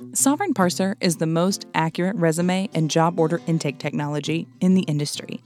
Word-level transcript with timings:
Sovren 0.00 0.50
Parser 0.54 0.94
is 1.00 1.16
the 1.16 1.26
most 1.26 1.66
accurate 1.74 2.14
resume 2.14 2.70
and 2.72 2.88
job 2.88 3.18
order 3.18 3.40
intake 3.48 3.78
technology 3.78 4.46
in 4.60 4.74
the 4.74 4.82
industry. 4.82 5.40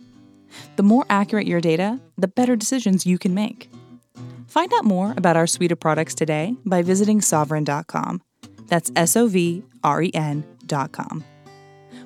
The 0.77 0.83
more 0.83 1.07
accurate 1.09 1.47
your 1.47 1.63
data, 1.63 1.99
the 2.19 2.29
better 2.29 2.55
decisions 2.55 3.07
you 3.07 3.19
can 3.19 3.33
make. 3.33 3.71
Find 4.47 4.71
out 4.75 4.85
more 4.85 5.15
about 5.17 5.39
our 5.39 5.47
suite 5.47 5.73
of 5.73 5.81
products 5.81 6.15
today 6.15 6.55
by 6.67 6.83
visiting 6.83 7.21
sovren.com. 7.21 8.21
That's 8.67 8.93
S 8.95 9.17
O 9.17 9.27
V 9.27 9.63
R 9.83 10.03
E 10.03 10.11
N.com. 10.13 11.25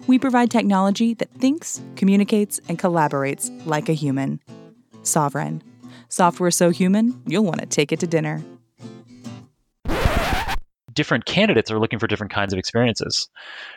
We 0.06 0.20
provide 0.20 0.48
technology 0.48 1.14
that 1.14 1.32
thinks, 1.32 1.80
communicates, 1.96 2.60
and 2.68 2.78
collaborates 2.78 3.50
like 3.66 3.88
a 3.88 3.92
human. 3.92 4.40
Sovereign. 5.02 5.64
Software 6.08 6.52
so 6.52 6.70
human, 6.70 7.20
you'll 7.26 7.44
want 7.44 7.58
to 7.58 7.66
take 7.66 7.90
it 7.90 7.98
to 8.00 8.06
dinner 8.06 8.44
different 10.96 11.26
candidates 11.26 11.70
are 11.70 11.78
looking 11.78 12.00
for 12.00 12.08
different 12.08 12.32
kinds 12.32 12.52
of 12.52 12.58
experiences, 12.58 13.28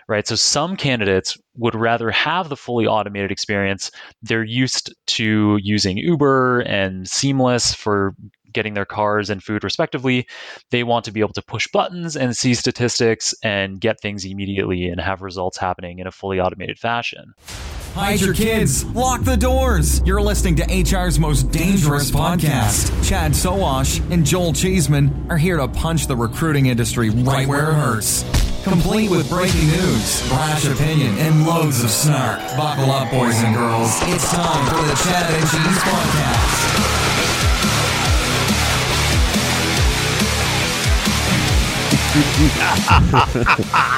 right? 0.08 0.28
So 0.28 0.36
some 0.36 0.76
candidates 0.76 1.38
would 1.58 1.76
rather 1.76 2.10
have 2.10 2.50
the 2.50 2.58
fully 2.58 2.88
automated 2.88 3.30
experience. 3.30 3.92
They're 4.24 4.44
used 4.44 4.96
to 5.08 5.60
using 5.62 5.98
Uber 5.98 6.62
and 6.62 7.08
Seamless 7.08 7.76
for 7.76 8.16
getting 8.54 8.74
their 8.74 8.86
cars 8.86 9.30
and 9.30 9.44
food 9.44 9.64
respectively. 9.64 10.28
They 10.72 10.84
want 10.84 11.06
to 11.06 11.12
be 11.12 11.20
able 11.20 11.34
to 11.34 11.42
push 11.42 11.68
buttons 11.68 12.16
and 12.16 12.36
see 12.36 12.54
statistics 12.54 13.34
and 13.44 13.80
get 13.80 14.00
things 14.02 14.26
immediately 14.26 14.88
and 14.88 15.00
have 15.00 15.22
results 15.22 15.58
happening 15.58 16.00
in 16.00 16.08
a 16.08 16.12
fully 16.12 16.40
automated 16.40 16.80
fashion. 16.80 17.34
Hide 17.94 18.22
your 18.22 18.34
kids. 18.34 18.86
Lock 18.86 19.24
the 19.24 19.36
doors. 19.36 20.02
You're 20.06 20.22
listening 20.22 20.56
to 20.58 20.64
HR's 20.84 21.20
most 21.20 21.52
dangerous 21.52 22.12
podcast. 22.12 23.08
Chad 23.08 23.32
Sowash 23.32 24.00
and 24.12 24.26
Joel 24.26 24.54
Cheeseman 24.54 25.28
are 25.30 25.38
here 25.38 25.58
to 25.58 25.68
punch 25.68 26.08
the 26.08 26.16
recruiting 26.16 26.68
industry 26.68 27.10
right 27.10 27.48
where 27.48 27.72
it 27.72 27.74
hurts. 27.74 28.24
Complete 28.64 29.10
with 29.10 29.30
breaking 29.30 29.68
news, 29.68 30.28
brash 30.30 30.66
opinion, 30.66 31.18
and 31.18 31.46
loads 31.48 31.84
of 31.84 31.90
snark. 31.90 32.40
Buckle 32.56 32.92
up, 32.92 33.10
boys 33.10 33.36
and 33.42 33.56
girls. 33.56 33.90
It's 34.04 34.32
time 34.32 34.66
for 34.68 34.86
the 34.86 34.96
Chad 35.04 35.34
and 35.34 35.50
Cheese 35.50 35.82
Podcast. 35.84 36.79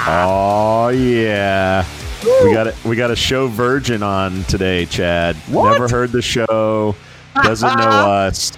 Oh 0.08 0.90
yeah. 0.90 1.86
We 2.44 2.54
got 2.54 2.68
a, 2.68 2.76
we 2.86 2.96
got 2.96 3.10
a 3.10 3.16
show 3.16 3.48
virgin 3.48 4.04
on 4.04 4.44
today, 4.44 4.86
Chad. 4.86 5.36
What? 5.48 5.72
Never 5.72 5.88
heard 5.88 6.12
the 6.12 6.22
show, 6.22 6.96
doesn't 7.36 7.78
know 7.78 7.90
us. 7.90 8.52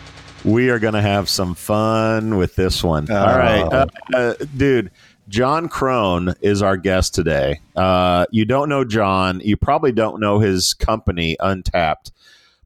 We 0.44 0.70
are 0.70 0.80
going 0.80 0.96
to 0.96 1.02
have 1.02 1.30
some 1.30 1.56
fun 1.56 2.36
with 2.36 2.56
this 2.56 2.84
one. 2.84 3.08
Oh. 3.10 3.16
All 3.16 3.38
right, 3.38 3.62
uh, 3.62 3.86
uh, 4.14 4.34
dude. 4.58 4.92
Jon 5.30 5.70
Krohn 5.70 6.36
is 6.42 6.62
our 6.62 6.76
guest 6.76 7.16
today. 7.16 7.62
Uh, 7.78 8.26
you 8.32 8.44
don't 8.44 8.68
know 8.68 8.84
Jon. 8.84 9.40
You 9.42 9.56
probably 9.56 9.94
don't 9.94 10.20
know 10.20 10.40
his 10.40 10.74
company, 10.74 11.38
Untapt. 11.40 12.12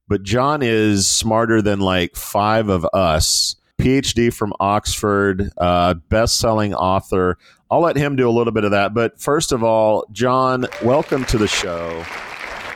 But 0.08 0.24
Jon 0.24 0.64
is 0.64 1.08
smarter 1.08 1.62
than 1.62 1.80
like 1.80 2.16
five 2.16 2.70
of 2.70 2.88
us. 2.94 3.56
PhD 3.80 4.34
from 4.34 4.54
Oxford, 4.60 5.50
uh, 5.58 5.94
best 6.10 6.38
selling 6.38 6.74
author. 6.74 7.38
I'll 7.70 7.82
let 7.82 7.96
him 7.96 8.16
do 8.16 8.30
a 8.30 8.32
little 8.32 8.54
bit 8.54 8.64
of 8.64 8.72
that. 8.72 8.94
But 8.94 9.20
first 9.20 9.52
of 9.52 9.64
all, 9.64 10.06
Jon, 10.12 10.66
welcome 10.84 11.26
to 11.26 11.38
the 11.38 11.48
show. 11.48 12.04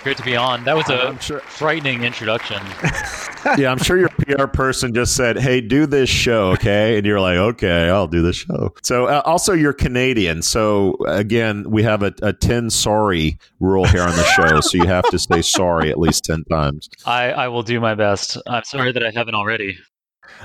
Great 0.04 0.18
to 0.18 0.24
be 0.24 0.36
on. 0.36 0.64
That 0.64 0.76
was 0.76 0.90
a 0.90 1.16
sure- 1.22 1.40
frightening 1.42 2.04
introduction. 2.04 2.62
Yeah, 3.58 3.72
I'm 3.72 3.80
sure 3.80 3.98
your 3.98 4.10
PR 4.10 4.46
person 4.46 4.94
just 4.94 5.16
said, 5.16 5.36
"Hey, 5.40 5.62
do 5.62 5.88
this 5.88 6.10
show, 6.10 6.52
okay?" 6.52 6.98
And 6.98 7.08
you're 7.08 7.20
like, 7.20 7.38
"Okay, 7.38 7.90
I'll 7.90 8.08
do 8.08 8.22
the 8.22 8.34
show." 8.34 8.72
So, 8.84 9.08
uh, 9.08 9.24
also, 9.26 9.54
you're 9.54 9.74
Canadian. 9.74 10.44
So, 10.44 10.96
again, 11.08 11.66
we 11.68 11.82
have 11.82 12.04
a, 12.04 12.14
a 12.22 12.34
ten 12.34 12.70
sorry 12.70 13.40
rule 13.60 13.86
here 13.86 14.04
on 14.04 14.16
the 14.16 14.24
show. 14.26 14.60
so 14.62 14.78
you 14.78 14.86
have 14.86 15.10
to 15.10 15.18
say 15.18 15.42
sorry 15.42 15.90
at 15.90 15.98
least 15.98 16.24
ten 16.24 16.44
times. 16.46 16.88
I, 17.08 17.32
I 17.32 17.48
will 17.48 17.64
do 17.64 17.80
my 17.80 17.96
best. 17.96 18.38
I'm 18.46 18.64
sorry 18.64 18.92
that 18.92 19.04
I 19.04 19.10
haven't 19.10 19.34
already. 19.34 19.76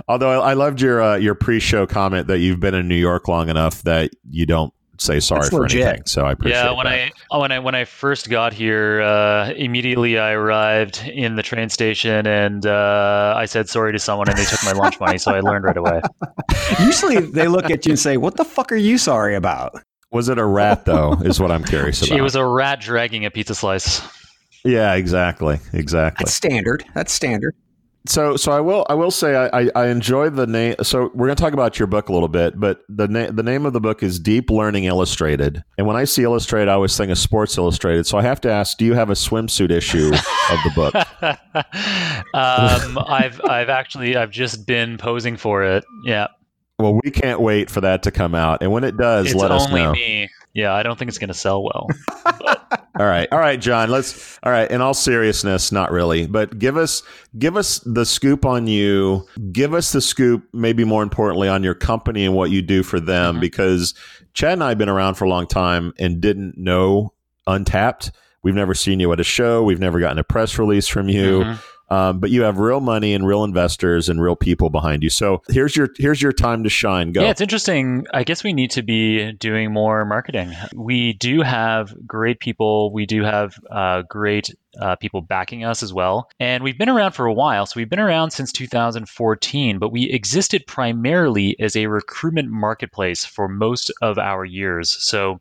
Although 0.09 0.41
I, 0.41 0.51
I 0.51 0.55
loved 0.55 0.81
your 0.81 1.03
uh, 1.03 1.17
your 1.17 1.35
pre-show 1.35 1.87
comment 1.87 2.27
that 2.29 2.39
you've 2.39 2.61
been 2.61 2.75
in 2.75 2.89
New 2.89 2.97
York 2.97 3.29
long 3.29 3.49
enough 3.49 3.83
that 3.83 4.11
you 4.31 4.47
don't 4.47 4.73
say 4.99 5.21
sorry 5.21 5.41
That's 5.43 5.51
for 5.51 5.61
legit. 5.61 5.83
anything. 5.87 6.07
So 6.07 6.25
I 6.25 6.33
appreciate. 6.33 6.59
yeah, 6.59 6.71
when 6.73 6.87
that. 6.87 7.13
I 7.31 7.39
when 7.39 7.53
I 7.53 7.59
when 7.59 7.75
I 7.75 7.85
first 7.85 8.31
got 8.31 8.53
here, 8.53 9.03
uh, 9.03 9.51
immediately 9.53 10.19
I 10.19 10.33
arrived 10.33 11.03
in 11.07 11.37
the 11.37 11.43
train 11.43 11.69
station 11.69 12.27
and 12.27 12.67
uh, 12.67 13.35
I 13.37 13.45
said 13.47 13.69
sorry 13.69 13.93
to 13.93 13.99
someone 13.99 14.29
and 14.29 14.39
they 14.39 14.45
took 14.45 14.63
my 14.65 14.73
lunch 14.73 14.99
money, 15.01 15.19
so 15.19 15.33
I 15.33 15.41
learned 15.41 15.65
right 15.65 15.77
away. 15.77 16.01
Usually 16.81 17.21
they 17.21 17.49
look 17.49 17.71
at 17.71 17.87
you 17.87 17.93
and 17.93 17.99
say, 17.99 18.17
"What 18.17 18.37
the 18.37 18.45
fuck 18.45 18.73
are 18.73 18.77
you 18.77 18.99
sorry 18.99 19.35
about?" 19.35 19.75
was 20.13 20.29
it 20.29 20.39
a 20.39 20.45
rat 20.45 20.85
though? 20.87 21.13
is 21.25 21.41
what 21.41 21.51
I'm 21.51 21.65
curious 21.65 22.01
about. 22.07 22.19
It 22.19 22.23
was 22.23 22.37
a 22.37 22.45
rat 22.47 22.81
dragging 22.81 23.25
a 23.27 23.31
pizza 23.31 23.55
slice. 23.55 24.01
yeah, 24.65 24.95
exactly, 24.95 25.59
exactly. 25.73 26.25
That's 26.25 26.33
standard. 26.35 26.85
That's 26.95 27.13
standard. 27.13 27.55
So, 28.09 28.37
so 28.37 28.53
I 28.53 28.61
will, 28.61 28.87
I 28.89 28.95
will 28.95 29.11
say, 29.11 29.35
I, 29.35 29.63
I, 29.63 29.71
I 29.75 29.87
enjoy 29.89 30.31
the 30.31 30.47
name. 30.47 30.75
So, 30.83 31.11
we're 31.15 31.27
going 31.27 31.37
to 31.37 31.43
talk 31.43 31.53
about 31.53 31.79
your 31.79 31.87
book 31.87 32.09
a 32.09 32.13
little 32.13 32.29
bit, 32.29 32.59
but 32.59 32.83
the 32.89 33.09
name, 33.09 33.35
the 33.35 33.43
name 33.43 33.67
of 33.67 33.73
the 33.73 33.81
book 33.81 34.03
is 34.03 34.19
Deep 34.19 34.51
Learning 34.51 34.85
Illustrated. 34.85 35.63
And 35.79 35.87
when 35.87 35.97
I 35.97 36.05
see 36.05 36.23
Illustrated, 36.23 36.69
I 36.69 36.75
always 36.75 36.97
think 36.97 37.11
of 37.11 37.19
Sports 37.19 37.59
Illustrated. 37.59 38.07
So, 38.07 38.19
I 38.19 38.23
have 38.23 38.41
to 38.43 38.51
ask, 38.51 38.79
do 38.79 38.85
you 38.85 38.95
have 38.95 39.11
a 39.11 39.15
swimsuit 39.15 39.71
issue 39.71 40.13
of 40.13 40.59
the 40.65 40.73
book? 40.75 40.95
um, 42.35 42.99
I've 43.07 43.41
I've 43.45 43.69
actually 43.69 44.17
I've 44.17 44.31
just 44.31 44.67
been 44.67 44.99
posing 44.99 45.37
for 45.37 45.65
it. 45.65 45.85
Yeah, 46.05 46.29
Well, 46.79 46.99
we 47.03 47.11
can't 47.11 47.41
wait 47.41 47.71
for 47.71 47.81
that 47.81 48.03
to 48.05 48.11
come 48.11 48.35
out, 48.35 48.63
and 48.63 48.73
when 48.73 48.85
it 48.85 48.97
does, 48.97 49.27
it's 49.27 49.35
let 49.35 49.51
us 49.51 49.67
only 49.67 49.83
know. 49.83 49.93
me. 49.93 50.29
Yeah, 50.57 50.73
I 50.75 50.83
don't 50.83 50.99
think 50.99 51.11
it's 51.11 51.19
going 51.19 51.29
to 51.29 51.35
sell 51.35 51.63
well. 51.63 51.87
All 52.99 53.05
right, 53.05 53.29
all 53.31 53.39
right, 53.39 53.61
Jon. 53.61 53.91
Let's. 53.91 54.39
All 54.43 54.51
right. 54.51 54.71
In 54.71 54.81
all 54.81 54.95
seriousness, 54.95 55.71
not 55.71 55.93
really, 55.93 56.27
but 56.27 56.59
give 56.59 56.79
us 56.79 57.03
give 57.39 57.55
us 57.55 57.79
the 57.81 58.07
scoop 58.07 58.47
on 58.47 58.67
you. 58.67 59.27
Give 59.53 59.75
us 59.75 59.93
the 59.93 60.01
scoop, 60.01 60.45
maybe 60.55 60.83
more 60.85 61.03
importantly, 61.03 61.47
on 61.47 61.63
your 61.63 61.75
company 61.75 62.25
and 62.25 62.35
what 62.35 62.51
you 62.51 62.63
do 62.63 62.83
for 62.83 62.99
them, 62.99 63.37
Mhm. 63.37 63.41
because 63.41 63.93
Chad 64.33 64.55
and 64.55 64.65
I 64.65 64.71
have 64.71 64.79
been 64.79 64.89
around 64.89 65.17
for 65.17 65.27
a 65.27 65.29
long 65.29 65.47
time 65.47 65.93
and 65.99 66.23
didn't 66.23 66.57
know 66.57 67.13
Untapt. 67.47 68.13
We've 68.43 68.55
never 68.55 68.75
seen 68.75 68.99
you 68.99 69.13
at 69.13 69.21
a 69.21 69.25
show. 69.25 69.63
We've 69.63 69.79
never 69.79 70.01
gotten 70.01 70.19
a 70.19 70.25
press 70.25 70.59
release 70.59 70.89
from 70.89 71.11
you. 71.11 71.41
Mhm. 71.45 71.59
Um, 71.89 72.19
but 72.19 72.31
you 72.31 72.43
have 72.43 72.59
real 72.59 72.81
money 72.81 73.15
and 73.15 73.27
real 73.27 73.45
investors 73.45 74.09
and 74.09 74.21
real 74.21 74.37
people 74.37 74.71
behind 74.71 75.03
you. 75.03 75.11
So 75.11 75.43
here's 75.49 75.77
your 75.77 75.91
here's 75.99 76.21
your 76.21 76.33
time 76.33 76.65
to 76.65 76.71
shine. 76.71 77.13
Go. 77.13 77.23
Yeah, 77.23 77.31
it's 77.31 77.41
interesting. 77.41 78.07
I 78.13 78.25
guess 78.25 78.43
we 78.43 78.53
need 78.53 78.73
to 78.73 78.83
be 78.83 79.33
doing 79.33 79.73
more 79.73 80.05
marketing. 80.05 80.53
We 80.75 81.13
do 81.13 81.43
have 81.43 81.95
great 82.07 82.41
people. 82.41 82.93
We 82.93 83.07
do 83.07 83.23
have 83.23 83.59
uh, 83.71 84.03
great 84.03 84.51
uh, 84.81 84.97
people 84.97 85.21
backing 85.23 85.65
us 85.65 85.83
as 85.83 85.93
well. 85.93 86.29
And 86.41 86.63
we've 86.63 86.77
been 86.77 86.89
around 86.89 87.13
for 87.13 87.27
a 87.27 87.33
while. 87.33 87.67
So 87.67 87.75
we've 87.77 87.89
been 87.89 88.01
around 88.01 88.33
since 88.33 88.53
2014, 88.53 89.79
but 89.79 89.91
we 89.91 90.11
existed 90.11 90.67
primarily 90.67 91.59
as 91.61 91.77
a 91.77 91.87
recruitment 91.87 92.51
marketplace 92.51 93.25
for 93.25 93.49
most 93.49 93.93
of 94.03 94.19
our 94.19 94.45
years. 94.45 94.91
So 94.91 95.41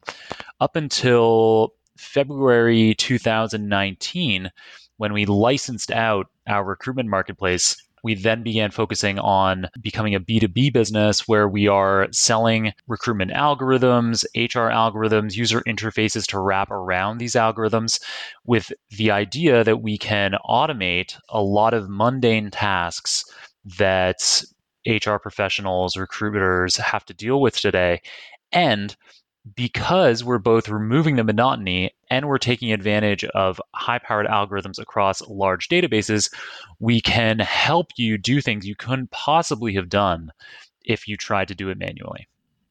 up 0.59 0.75
until 0.75 1.73
February 1.97 2.93
2019, 2.95 4.51
when 4.97 5.13
we 5.13 5.25
licensed 5.25 5.91
out 5.91 6.27
our 6.47 6.63
recruitment 6.63 7.09
marketplace, 7.09 7.75
we 8.05 8.13
then 8.13 8.43
began 8.43 8.69
focusing 8.69 9.17
on 9.17 9.67
becoming 9.81 10.13
a 10.13 10.19
B2B 10.19 10.71
business 10.71 11.27
where 11.27 11.49
we 11.49 11.67
are 11.67 12.07
selling 12.11 12.71
recruitment 12.87 13.31
algorithms, 13.31 14.23
HR 14.35 14.69
algorithms, 14.69 15.35
user 15.35 15.61
interfaces 15.61 16.27
to 16.27 16.39
wrap 16.39 16.69
around 16.69 17.17
these 17.17 17.33
algorithms 17.33 17.99
with 18.45 18.71
the 18.91 19.09
idea 19.09 19.63
that 19.63 19.81
we 19.81 19.97
can 19.97 20.33
automate 20.47 21.17
a 21.29 21.41
lot 21.41 21.73
of 21.73 21.89
mundane 21.89 22.51
tasks 22.51 23.25
that 23.79 24.43
HR 24.85 25.15
professionals, 25.15 25.97
recruiters 25.97 26.77
have 26.77 27.05
to 27.05 27.13
deal 27.15 27.41
with 27.41 27.59
today. 27.59 28.01
And 28.51 28.95
because 29.53 30.23
we're 30.23 30.39
both 30.39 30.69
removing 30.69 31.17
the 31.17 31.23
monotony 31.23 31.91
and 32.09 32.27
we're 32.27 32.37
taking 32.37 32.71
advantage 32.71 33.23
of 33.25 33.61
high 33.73 33.99
powered 33.99 34.25
algorithms 34.25 34.79
across 34.79 35.21
large 35.27 35.69
databases, 35.69 36.33
we 36.79 36.99
can 36.99 37.39
help 37.39 37.87
you 37.95 38.17
do 38.17 38.41
things 38.41 38.65
you 38.65 38.75
couldn't 38.75 39.11
possibly 39.11 39.73
have 39.75 39.89
done 39.89 40.31
if 40.83 41.07
you 41.07 41.17
tried 41.17 41.47
to 41.49 41.55
do 41.55 41.69
it 41.69 41.77
manually. 41.77 42.27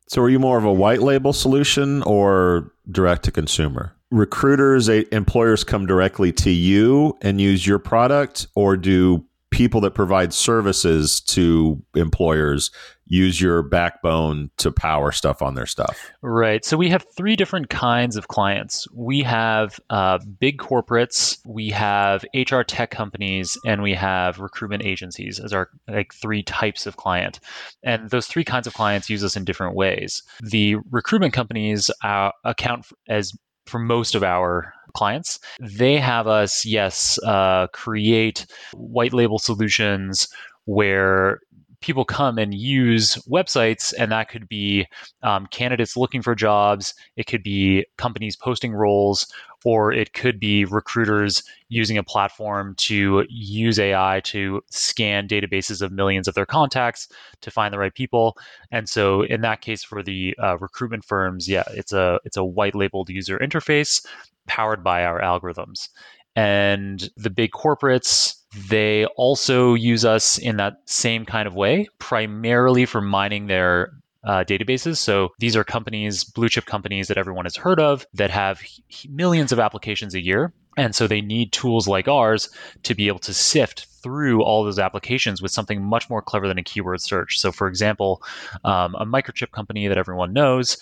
So, 0.08 0.20
are 0.22 0.28
you 0.28 0.38
more 0.38 0.58
of 0.58 0.64
a 0.64 0.72
white 0.72 1.02
label 1.02 1.32
solution 1.32 2.02
or 2.02 2.72
direct 2.90 3.24
to 3.24 3.32
consumer? 3.32 3.94
Recruiters, 4.10 4.88
a, 4.88 5.12
employers 5.14 5.64
come 5.64 5.86
directly 5.86 6.30
to 6.32 6.50
you 6.50 7.16
and 7.22 7.40
use 7.40 7.66
your 7.66 7.78
product, 7.78 8.46
or 8.54 8.76
do 8.76 9.24
people 9.54 9.80
that 9.80 9.92
provide 9.94 10.34
services 10.34 11.20
to 11.20 11.80
employers 11.94 12.72
use 13.06 13.40
your 13.40 13.62
backbone 13.62 14.50
to 14.56 14.72
power 14.72 15.12
stuff 15.12 15.42
on 15.42 15.54
their 15.54 15.66
stuff. 15.66 16.10
Right. 16.22 16.64
So 16.64 16.76
we 16.76 16.88
have 16.88 17.06
three 17.16 17.36
different 17.36 17.68
kinds 17.68 18.16
of 18.16 18.26
clients. 18.26 18.88
We 18.92 19.22
have 19.22 19.78
uh, 19.90 20.18
big 20.40 20.58
corporates, 20.58 21.38
we 21.46 21.70
have 21.70 22.24
HR 22.34 22.62
tech 22.62 22.90
companies, 22.90 23.56
and 23.64 23.80
we 23.82 23.94
have 23.94 24.40
recruitment 24.40 24.84
agencies 24.84 25.38
as 25.38 25.52
our 25.52 25.68
like 25.86 26.12
three 26.12 26.42
types 26.42 26.86
of 26.86 26.96
client. 26.96 27.38
And 27.84 28.10
those 28.10 28.26
three 28.26 28.44
kinds 28.44 28.66
of 28.66 28.74
clients 28.74 29.08
use 29.08 29.22
us 29.22 29.36
in 29.36 29.44
different 29.44 29.76
ways. 29.76 30.22
The 30.42 30.76
recruitment 30.90 31.32
companies 31.32 31.90
uh, 32.02 32.30
account 32.44 32.86
as 33.08 33.32
for 33.66 33.78
most 33.78 34.14
of 34.14 34.22
our 34.22 34.74
clients. 34.94 35.38
They 35.60 35.98
have 35.98 36.26
us, 36.26 36.64
yes, 36.64 37.18
uh, 37.26 37.66
create 37.68 38.46
white 38.72 39.12
label 39.12 39.38
solutions 39.38 40.28
where 40.64 41.40
people 41.84 42.06
come 42.06 42.38
and 42.38 42.54
use 42.54 43.16
websites, 43.28 43.92
and 43.98 44.10
that 44.10 44.30
could 44.30 44.48
be 44.48 44.86
um, 45.22 45.46
candidates 45.48 45.98
looking 45.98 46.22
for 46.22 46.34
jobs, 46.34 46.94
it 47.16 47.26
could 47.26 47.42
be 47.42 47.84
companies 47.98 48.36
posting 48.36 48.72
roles, 48.72 49.30
or 49.66 49.92
it 49.92 50.14
could 50.14 50.40
be 50.40 50.64
recruiters 50.64 51.42
using 51.68 51.98
a 51.98 52.02
platform 52.02 52.74
to 52.76 53.26
use 53.28 53.78
AI 53.78 54.22
to 54.24 54.62
scan 54.70 55.28
databases 55.28 55.82
of 55.82 55.92
millions 55.92 56.26
of 56.26 56.34
their 56.34 56.46
contacts 56.46 57.06
to 57.42 57.50
find 57.50 57.74
the 57.74 57.78
right 57.78 57.94
people. 57.94 58.38
And 58.70 58.88
so, 58.88 59.20
in 59.22 59.42
that 59.42 59.60
case, 59.60 59.84
for 59.84 60.02
the 60.02 60.34
uh, 60.42 60.56
recruitment 60.58 61.04
firms, 61.04 61.46
yeah, 61.46 61.64
it's 61.72 61.92
a 61.92 62.18
it's 62.24 62.38
a 62.38 62.44
white 62.44 62.74
labeled 62.74 63.10
user 63.10 63.38
interface 63.38 64.06
powered 64.46 64.82
by 64.82 65.04
our 65.04 65.20
algorithms. 65.20 65.88
And 66.36 67.08
the 67.16 67.30
big 67.30 67.52
corporates, 67.52 68.34
they 68.68 69.06
also 69.16 69.74
use 69.74 70.04
us 70.04 70.38
in 70.38 70.56
that 70.56 70.78
same 70.86 71.24
kind 71.24 71.46
of 71.46 71.54
way, 71.54 71.88
primarily 71.98 72.86
for 72.86 73.00
mining 73.00 73.46
their 73.46 73.92
uh, 74.24 74.44
databases. 74.44 74.96
So 74.98 75.30
these 75.38 75.56
are 75.56 75.64
companies, 75.64 76.24
blue 76.24 76.48
chip 76.48 76.66
companies 76.66 77.08
that 77.08 77.18
everyone 77.18 77.44
has 77.44 77.56
heard 77.56 77.78
of 77.78 78.06
that 78.14 78.30
have 78.30 78.62
millions 79.08 79.52
of 79.52 79.60
applications 79.60 80.14
a 80.14 80.20
year. 80.20 80.52
And 80.76 80.94
so 80.94 81.06
they 81.06 81.20
need 81.20 81.52
tools 81.52 81.86
like 81.86 82.08
ours 82.08 82.48
to 82.82 82.94
be 82.94 83.06
able 83.08 83.20
to 83.20 83.34
sift 83.34 83.86
through 84.04 84.42
all 84.42 84.62
those 84.62 84.78
applications 84.78 85.40
with 85.40 85.50
something 85.50 85.82
much 85.82 86.10
more 86.10 86.20
clever 86.20 86.46
than 86.46 86.58
a 86.58 86.62
keyword 86.62 87.00
search. 87.00 87.38
So, 87.40 87.50
for 87.50 87.66
example, 87.66 88.22
um, 88.62 88.94
a 88.96 89.06
microchip 89.06 89.50
company 89.50 89.88
that 89.88 89.96
everyone 89.96 90.34
knows, 90.34 90.76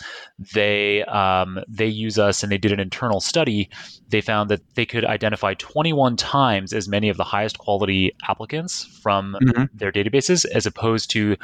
they 0.52 1.04
um, 1.04 1.60
they 1.68 1.86
use 1.86 2.18
us 2.18 2.42
and 2.42 2.50
they 2.50 2.58
did 2.58 2.72
an 2.72 2.80
internal 2.80 3.20
study. 3.20 3.70
They 4.08 4.20
found 4.20 4.50
that 4.50 4.60
they 4.74 4.84
could 4.84 5.04
identify 5.04 5.54
21 5.54 6.16
times 6.16 6.72
as 6.72 6.88
many 6.88 7.08
of 7.08 7.16
the 7.16 7.24
highest 7.24 7.58
quality 7.58 8.12
applicants 8.28 8.84
from 9.02 9.36
mm-hmm. 9.40 9.64
their 9.72 9.92
databases 9.92 10.44
as 10.46 10.66
opposed 10.66 11.08
to 11.10 11.36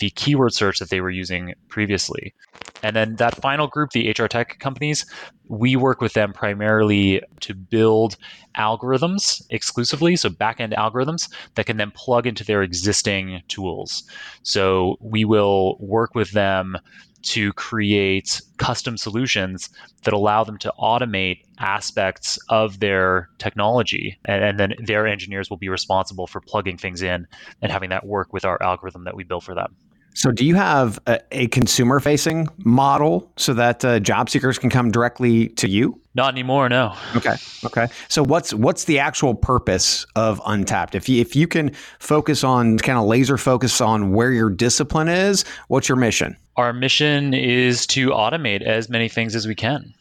the 0.00 0.08
keyword 0.10 0.54
search 0.54 0.78
that 0.78 0.88
they 0.88 1.02
were 1.02 1.10
using 1.10 1.52
previously. 1.68 2.34
And 2.82 2.96
then 2.96 3.16
that 3.16 3.36
final 3.42 3.66
group, 3.66 3.90
the 3.90 4.08
HR 4.10 4.26
tech 4.26 4.58
companies, 4.58 5.04
we 5.48 5.76
work 5.76 6.00
with 6.00 6.14
them 6.14 6.32
primarily 6.32 7.20
to 7.40 7.54
build 7.54 8.16
algorithms 8.56 9.42
exclusively, 9.50 10.16
so 10.16 10.28
backend 10.28 10.74
algorithms 10.74 11.25
that 11.54 11.66
can 11.66 11.76
then 11.76 11.90
plug 11.90 12.26
into 12.26 12.44
their 12.44 12.62
existing 12.62 13.42
tools. 13.48 14.04
So 14.42 14.96
we 15.00 15.24
will 15.24 15.76
work 15.78 16.14
with 16.14 16.32
them 16.32 16.76
to 17.22 17.52
create 17.54 18.40
custom 18.56 18.96
solutions 18.96 19.68
that 20.04 20.14
allow 20.14 20.44
them 20.44 20.58
to 20.58 20.72
automate 20.78 21.42
aspects 21.58 22.38
of 22.48 22.78
their 22.78 23.28
technology. 23.38 24.16
And, 24.24 24.44
and, 24.44 24.60
then 24.60 24.74
their 24.84 25.06
engineers 25.06 25.50
will 25.50 25.56
be 25.56 25.68
responsible 25.68 26.28
for 26.28 26.40
plugging 26.40 26.78
things 26.78 27.02
in 27.02 27.26
and 27.62 27.72
having 27.72 27.90
that 27.90 28.06
work 28.06 28.32
with 28.32 28.44
our 28.44 28.62
algorithm 28.62 29.04
that 29.04 29.16
we 29.16 29.24
built 29.24 29.42
for 29.42 29.54
them. 29.54 29.74
So, 30.14 30.30
do 30.30 30.46
you 30.46 30.54
have 30.54 30.98
a, 31.06 31.20
a 31.32 31.46
consumer 31.48 32.00
facing 32.00 32.48
model 32.58 33.30
so 33.36 33.52
that 33.54 33.84
uh, 33.84 34.00
job 34.00 34.30
seekers 34.30 34.58
can 34.58 34.70
come 34.70 34.90
directly 34.90 35.48
to 35.48 35.68
you? 35.68 36.00
Not 36.16 36.32
anymore, 36.32 36.70
no. 36.70 36.96
Okay. 37.14 37.34
Okay. 37.62 37.88
So 38.08 38.24
what's 38.24 38.54
what's 38.54 38.84
the 38.84 38.98
actual 38.98 39.34
purpose 39.34 40.06
of 40.16 40.40
Untapt? 40.40 40.94
If 40.94 41.10
you 41.10 41.20
if 41.20 41.36
you 41.36 41.46
can 41.46 41.72
focus 41.98 42.42
on 42.42 42.78
kind 42.78 42.98
of 42.98 43.04
laser 43.04 43.36
focus 43.36 43.82
on 43.82 44.12
where 44.12 44.32
your 44.32 44.48
discipline 44.48 45.08
is, 45.08 45.44
what's 45.68 45.90
your 45.90 45.96
mission? 45.96 46.34
Our 46.56 46.72
mission 46.72 47.34
is 47.34 47.86
to 47.88 48.08
automate 48.08 48.62
as 48.62 48.88
many 48.88 49.10
things 49.10 49.36
as 49.36 49.46
we 49.46 49.54
can. 49.54 49.92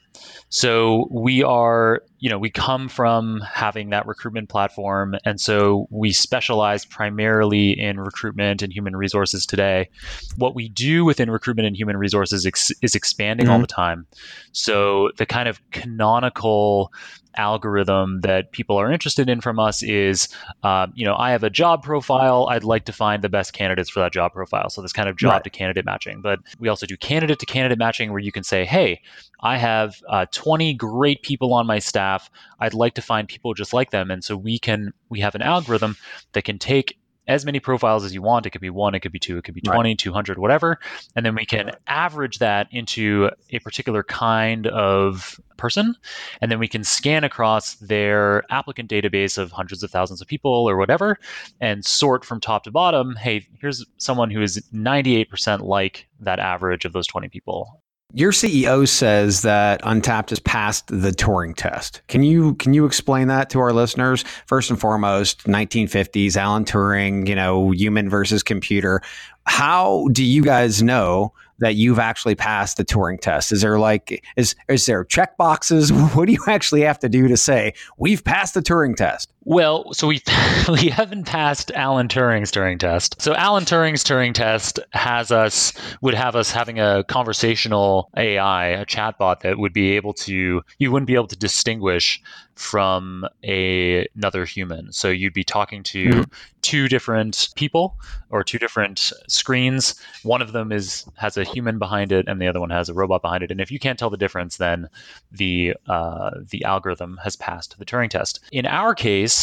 So 0.49 1.07
we 1.11 1.43
are, 1.43 2.01
you 2.19 2.29
know, 2.29 2.37
we 2.37 2.49
come 2.49 2.87
from 2.87 3.41
having 3.41 3.89
that 3.89 4.05
recruitment 4.05 4.49
platform. 4.49 5.15
And 5.25 5.39
so 5.41 5.87
we 5.89 6.11
specialize 6.11 6.85
primarily 6.85 7.71
in 7.71 7.99
recruitment 7.99 8.61
and 8.61 8.71
human 8.71 8.95
resources 8.95 9.45
today. 9.45 9.89
What 10.37 10.55
we 10.55 10.69
do 10.69 11.03
within 11.03 11.29
recruitment 11.29 11.67
and 11.67 11.75
human 11.75 11.97
resources 11.97 12.45
ex- 12.45 12.71
is 12.81 12.95
expanding 12.95 13.47
mm-hmm. 13.47 13.53
all 13.53 13.59
the 13.59 13.67
time. 13.67 14.05
So 14.51 15.11
the 15.17 15.25
kind 15.25 15.49
of 15.49 15.59
canonical 15.71 16.93
algorithm 17.37 18.21
that 18.21 18.51
people 18.51 18.77
are 18.77 18.91
interested 18.91 19.29
in 19.29 19.41
from 19.41 19.59
us 19.59 19.83
is, 19.83 20.29
um, 20.63 20.93
you 20.95 21.05
know, 21.05 21.15
I 21.15 21.31
have 21.31 21.43
a 21.43 21.49
job 21.49 21.83
profile. 21.83 22.47
I'd 22.49 22.63
like 22.63 22.85
to 22.85 22.93
find 22.93 23.23
the 23.23 23.29
best 23.29 23.53
candidates 23.53 23.89
for 23.89 23.99
that 23.99 24.13
job 24.13 24.33
profile. 24.33 24.69
So 24.69 24.81
this 24.81 24.93
kind 24.93 25.09
of 25.09 25.17
job 25.17 25.31
right. 25.31 25.43
to 25.43 25.49
candidate 25.49 25.85
matching. 25.85 26.21
But 26.21 26.39
we 26.59 26.69
also 26.69 26.85
do 26.85 26.97
candidate 26.97 27.39
to 27.39 27.45
candidate 27.45 27.77
matching, 27.77 28.11
where 28.11 28.19
you 28.19 28.31
can 28.31 28.43
say, 28.43 28.65
hey, 28.65 29.01
I 29.41 29.57
have 29.57 30.01
uh, 30.09 30.25
20 30.31 30.73
great 30.73 31.21
people 31.21 31.53
on 31.53 31.67
my 31.67 31.79
staff. 31.79 32.29
I'd 32.59 32.73
like 32.73 32.95
to 32.95 33.01
find 33.01 33.27
people 33.27 33.53
just 33.53 33.73
like 33.73 33.91
them. 33.91 34.11
And 34.11 34.23
so 34.23 34.35
we 34.35 34.59
can 34.59 34.93
we 35.09 35.19
have 35.19 35.35
an 35.35 35.41
algorithm 35.41 35.97
that 36.33 36.43
can 36.43 36.59
take 36.59 36.97
as 37.27 37.45
many 37.45 37.59
profiles 37.59 38.03
as 38.03 38.13
you 38.13 38.21
want. 38.21 38.45
It 38.45 38.51
could 38.51 38.61
be 38.61 38.69
one, 38.69 38.95
it 38.95 38.99
could 38.99 39.11
be 39.11 39.19
two, 39.19 39.37
it 39.37 39.43
could 39.43 39.55
be 39.55 39.61
20, 39.61 39.89
right. 39.89 39.97
200, 39.97 40.37
whatever. 40.37 40.79
And 41.15 41.25
then 41.25 41.35
we 41.35 41.45
can 41.45 41.71
average 41.87 42.39
that 42.39 42.67
into 42.71 43.29
a 43.51 43.59
particular 43.59 44.03
kind 44.03 44.67
of 44.67 45.39
person. 45.57 45.95
And 46.41 46.51
then 46.51 46.59
we 46.59 46.67
can 46.67 46.83
scan 46.83 47.23
across 47.23 47.75
their 47.75 48.43
applicant 48.51 48.89
database 48.89 49.37
of 49.37 49.51
hundreds 49.51 49.83
of 49.83 49.91
thousands 49.91 50.21
of 50.21 50.27
people 50.27 50.51
or 50.51 50.77
whatever 50.77 51.17
and 51.61 51.85
sort 51.85 52.25
from 52.25 52.39
top 52.39 52.63
to 52.65 52.71
bottom. 52.71 53.15
Hey, 53.15 53.47
here's 53.59 53.85
someone 53.97 54.29
who 54.29 54.41
is 54.41 54.61
98% 54.73 55.61
like 55.61 56.07
that 56.19 56.39
average 56.39 56.85
of 56.85 56.93
those 56.93 57.07
20 57.07 57.29
people. 57.29 57.81
Your 58.17 58.31
CEO 58.31 58.87
says 58.87 59.41
that 59.41 59.81
Untapt 59.81 60.29
has 60.29 60.39
passed 60.39 60.87
the 60.87 61.11
Turing 61.11 61.53
test. 61.53 62.01
Can 62.07 62.23
you 62.23 62.55
can 62.55 62.73
you 62.73 62.85
explain 62.85 63.27
that 63.27 63.49
to 63.49 63.59
our 63.59 63.73
listeners? 63.73 64.23
First 64.45 64.69
and 64.69 64.79
foremost, 64.79 65.43
1950s, 65.43 66.37
Alan 66.37 66.63
Turing, 66.63 67.27
you 67.27 67.35
know, 67.35 67.71
human 67.71 68.09
versus 68.09 68.41
computer. 68.41 69.01
How 69.47 70.07
do 70.13 70.23
you 70.23 70.43
guys 70.43 70.81
know 70.81 71.33
that 71.59 71.75
you've 71.75 71.99
actually 71.99 72.35
passed 72.35 72.77
the 72.77 72.85
Turing 72.85 73.19
test? 73.19 73.51
Is 73.51 73.59
there 73.59 73.79
like 73.79 74.23
is 74.37 74.55
is 74.69 74.85
there 74.85 75.03
check 75.03 75.35
boxes? 75.35 75.91
What 76.15 76.27
do 76.27 76.31
you 76.31 76.43
actually 76.47 76.83
have 76.83 76.99
to 76.99 77.09
do 77.09 77.27
to 77.27 77.35
say 77.35 77.73
we've 77.97 78.23
passed 78.23 78.53
the 78.53 78.61
Turing 78.61 78.95
test? 78.95 79.29
Well, 79.47 79.93
so 79.93 80.07
we 80.07 80.21
we 80.69 80.89
haven't 80.89 81.25
passed 81.25 81.71
Alan 81.71 82.07
Turing's 82.07 82.51
Turing 82.51 82.79
test. 82.79 83.21
So 83.21 83.35
Alan 83.35 83.63
Turing's 83.63 84.03
Turing 84.03 84.33
test 84.33 84.79
has 84.91 85.31
us 85.31 85.71
would 86.01 86.15
have 86.15 86.35
us 86.35 86.51
having 86.51 86.79
a 86.79 87.03
conversational 87.03 88.09
AI, 88.17 88.67
a 88.67 88.85
chatbot 88.85 89.41
that 89.41 89.59
would 89.59 89.71
be 89.71 89.91
able 89.91 90.13
to 90.13 90.63
you 90.79 90.91
wouldn't 90.91 91.07
be 91.07 91.13
able 91.13 91.27
to 91.27 91.37
distinguish 91.37 92.21
from 92.55 93.27
a, 93.43 94.07
another 94.15 94.45
human. 94.45 94.91
So 94.93 95.09
you'd 95.09 95.33
be 95.33 95.43
talking 95.43 95.83
to 95.83 96.05
mm-hmm. 96.07 96.21
two 96.61 96.87
different 96.87 97.49
people 97.55 97.97
or 98.29 98.43
two 98.45 98.57
different 98.57 99.11
screens. 99.27 99.95
One 100.23 100.41
of 100.41 100.53
them 100.53 100.71
is 100.71 101.05
has 101.17 101.37
a 101.37 101.43
human 101.43 101.77
behind 101.77 102.11
it, 102.11 102.27
and 102.27 102.41
the 102.41 102.47
other 102.47 102.61
one 102.61 102.69
has 102.69 102.89
a 102.89 102.93
robot 102.93 103.21
behind 103.21 103.43
it. 103.43 103.51
And 103.51 103.61
if 103.61 103.71
you 103.71 103.77
can't 103.77 103.99
tell 103.99 104.09
the 104.09 104.17
difference, 104.17 104.57
then 104.57 104.89
the 105.31 105.75
uh, 105.87 106.31
the 106.49 106.63
algorithm 106.63 107.19
has 107.23 107.35
passed 107.35 107.77
the 107.77 107.85
Turing 107.85 108.09
test. 108.09 108.39
In 108.51 108.65
our 108.65 108.95
case 108.95 109.34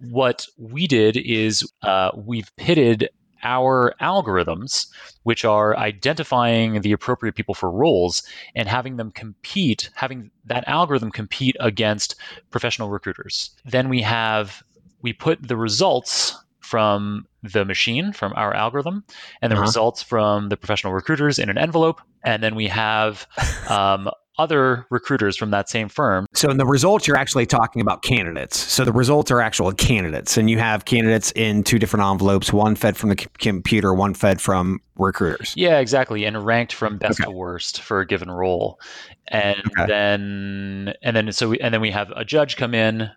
what 0.00 0.46
we 0.56 0.86
did 0.86 1.16
is 1.16 1.70
uh, 1.82 2.10
we've 2.14 2.54
pitted 2.56 3.08
our 3.42 3.94
algorithms, 4.00 4.88
which 5.22 5.44
are 5.44 5.76
identifying 5.76 6.80
the 6.80 6.92
appropriate 6.92 7.34
people 7.34 7.54
for 7.54 7.70
roles 7.70 8.22
and 8.54 8.68
having 8.68 8.96
them 8.96 9.10
compete, 9.12 9.90
having 9.94 10.30
that 10.44 10.66
algorithm 10.66 11.10
compete 11.10 11.56
against 11.60 12.16
professional 12.50 12.88
recruiters. 12.88 13.50
Then 13.64 13.88
we 13.88 14.02
have, 14.02 14.62
we 15.02 15.12
put 15.12 15.46
the 15.46 15.56
results 15.56 16.36
from 16.60 17.26
the 17.42 17.64
machine, 17.64 18.12
from 18.12 18.32
our 18.36 18.52
algorithm, 18.52 19.04
and 19.40 19.50
the 19.50 19.56
uh-huh. 19.56 19.62
results 19.62 20.02
from 20.02 20.48
the 20.48 20.56
professional 20.56 20.92
recruiters 20.92 21.38
in 21.38 21.48
an 21.48 21.56
envelope. 21.56 22.00
And 22.24 22.42
then 22.42 22.54
we 22.54 22.66
have 22.66 23.26
um, 23.68 24.10
other 24.38 24.86
recruiters 24.90 25.36
from 25.36 25.50
that 25.50 25.68
same 25.68 25.88
firm. 25.88 26.26
So 26.34 26.50
in 26.50 26.56
the 26.56 26.66
results, 26.66 27.06
you're 27.06 27.16
actually 27.16 27.46
talking 27.46 27.82
about 27.82 28.02
candidates. 28.02 28.56
So 28.56 28.84
the 28.84 28.92
results 28.92 29.30
are 29.30 29.40
actual 29.40 29.72
candidates, 29.72 30.36
and 30.36 30.48
you 30.48 30.58
have 30.58 30.84
candidates 30.84 31.32
in 31.34 31.64
two 31.64 31.78
different 31.78 32.06
envelopes: 32.06 32.52
one 32.52 32.74
fed 32.74 32.96
from 32.96 33.10
the 33.10 33.16
computer, 33.16 33.94
one 33.94 34.14
fed 34.14 34.40
from 34.40 34.80
recruiters. 34.96 35.54
Yeah, 35.56 35.78
exactly, 35.78 36.24
and 36.24 36.44
ranked 36.44 36.72
from 36.72 36.98
best 36.98 37.20
okay. 37.20 37.30
to 37.30 37.36
worst 37.36 37.82
for 37.82 38.00
a 38.00 38.06
given 38.06 38.30
role, 38.30 38.80
and 39.28 39.58
okay. 39.58 39.86
then 39.86 40.94
and 41.02 41.16
then 41.16 41.32
so 41.32 41.50
we, 41.50 41.58
and 41.58 41.74
then 41.74 41.80
we 41.80 41.90
have 41.90 42.10
a 42.16 42.24
judge 42.24 42.56
come 42.56 42.74
in 42.74 43.10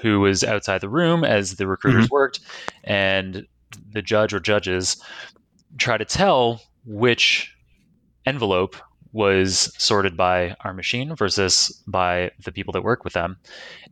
who 0.00 0.20
was 0.20 0.44
outside 0.44 0.80
the 0.80 0.88
room 0.88 1.24
as 1.24 1.56
the 1.56 1.66
recruiters 1.66 2.06
mm-hmm. 2.06 2.14
worked, 2.14 2.40
and 2.84 3.46
the 3.92 4.02
judge 4.02 4.32
or 4.32 4.40
judges 4.40 5.02
try 5.76 5.98
to 5.98 6.04
tell 6.04 6.62
which 6.84 7.54
envelope 8.26 8.76
was 9.12 9.72
sorted 9.78 10.16
by 10.16 10.54
our 10.60 10.72
machine 10.72 11.14
versus 11.16 11.82
by 11.86 12.30
the 12.44 12.52
people 12.52 12.72
that 12.72 12.82
work 12.82 13.04
with 13.04 13.14
them. 13.14 13.38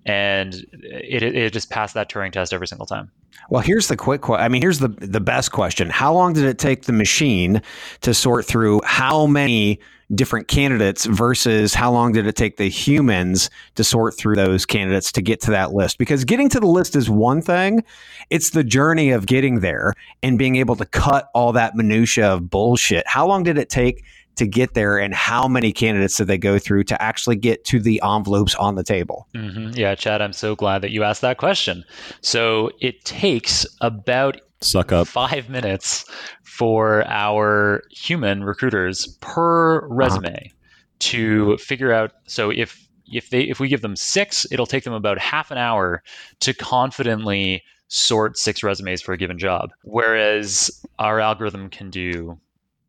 And 0.05 0.55
it, 0.73 1.23
it 1.23 1.53
just 1.53 1.71
passed 1.71 1.95
that 1.95 2.11
Turing 2.11 2.33
test 2.33 2.53
every 2.53 2.67
single 2.67 2.87
time. 2.87 3.11
Well, 3.51 3.63
here's 3.63 3.89
the 3.89 3.97
quick 3.97 4.23
question. 4.23 4.45
I 4.45 4.49
mean, 4.49 4.63
here's 4.63 4.79
the 4.79 4.89
the 4.89 5.21
best 5.21 5.53
question. 5.53 5.91
How 5.91 6.13
long 6.13 6.33
did 6.33 6.45
it 6.45 6.59
take 6.59 6.83
the 6.83 6.93
machine 6.93 7.63
to 8.01 8.15
sort 8.15 8.45
through 8.45 8.81
how 8.85 9.27
many 9.27 9.79
different 10.15 10.47
candidates 10.47 11.05
versus 11.05 11.75
how 11.75 11.91
long 11.91 12.13
did 12.13 12.27
it 12.27 12.37
take 12.37 12.57
the 12.57 12.69
humans 12.69 13.51
to 13.75 13.83
sort 13.83 14.17
through 14.17 14.37
those 14.37 14.65
candidates 14.65 15.11
to 15.13 15.23
get 15.23 15.41
to 15.43 15.51
that 15.51 15.73
list? 15.73 15.99
Because 15.99 16.25
getting 16.25 16.49
to 16.51 16.61
the 16.61 16.67
list 16.67 16.95
is 16.95 17.11
one 17.11 17.43
thing, 17.43 17.83
it's 18.31 18.51
the 18.51 18.65
journey 18.65 19.11
of 19.11 19.27
getting 19.27 19.61
there 19.61 19.93
and 20.23 20.39
being 20.39 20.57
able 20.57 20.77
to 20.77 20.85
cut 20.85 21.29
all 21.35 21.53
that 21.53 21.75
minutia 21.75 22.33
of 22.33 22.49
bullshit. 22.49 23.07
How 23.07 23.27
long 23.27 23.43
did 23.43 23.59
it 23.59 23.69
take 23.69 24.05
to 24.37 24.47
get 24.47 24.75
there 24.75 24.99
and 24.99 25.15
how 25.15 25.49
many 25.49 25.73
candidates 25.73 26.17
did 26.17 26.27
they 26.27 26.39
go 26.39 26.59
through 26.59 26.85
to 26.85 27.03
actually 27.03 27.37
get 27.37 27.65
to 27.65 27.81
the 27.81 28.01
envelopes 28.05 28.55
on 28.57 28.75
the 28.75 28.85
table? 28.85 29.27
Mm-hmm. 29.35 29.71
Yeah, 29.75 29.95
Chad, 29.95 30.23
I'm 30.23 30.33
so 30.33 30.55
glad 30.55 30.83
that 30.83 30.91
you 30.91 31.03
asked 31.03 31.23
that 31.23 31.39
question. 31.39 31.85
So 32.21 32.71
it 32.81 33.05
takes 33.05 33.67
about 33.81 34.41
suck 34.61 34.93
up 34.93 35.07
five 35.07 35.49
minutes 35.49 36.05
for 36.45 37.07
our 37.07 37.83
human 37.91 38.45
recruiters 38.45 39.07
per 39.21 39.79
uh-huh. 39.79 39.87
resume 39.91 40.35
uh-huh. 40.35 40.49
to 41.01 41.57
figure 41.59 41.93
out. 41.93 42.13
So 42.27 42.51
if 42.51 42.87
if 43.07 43.31
they 43.31 43.43
if 43.43 43.61
we 43.61 43.69
give 43.69 43.83
them 43.83 43.97
six, 43.97 44.47
it'll 44.51 44.67
take 44.67 44.85
them 44.85 44.93
about 44.93 45.19
half 45.19 45.51
an 45.51 45.59
hour 45.59 46.03
to 46.41 46.53
confidently 46.55 47.63
sort 47.89 48.37
six 48.37 48.63
resumes 48.63 49.01
for 49.01 49.13
a 49.13 49.17
given 49.19 49.39
job. 49.39 49.71
Whereas 49.85 50.71
our 50.99 51.21
algorithm 51.21 51.71
can 51.71 51.91
do 51.91 52.39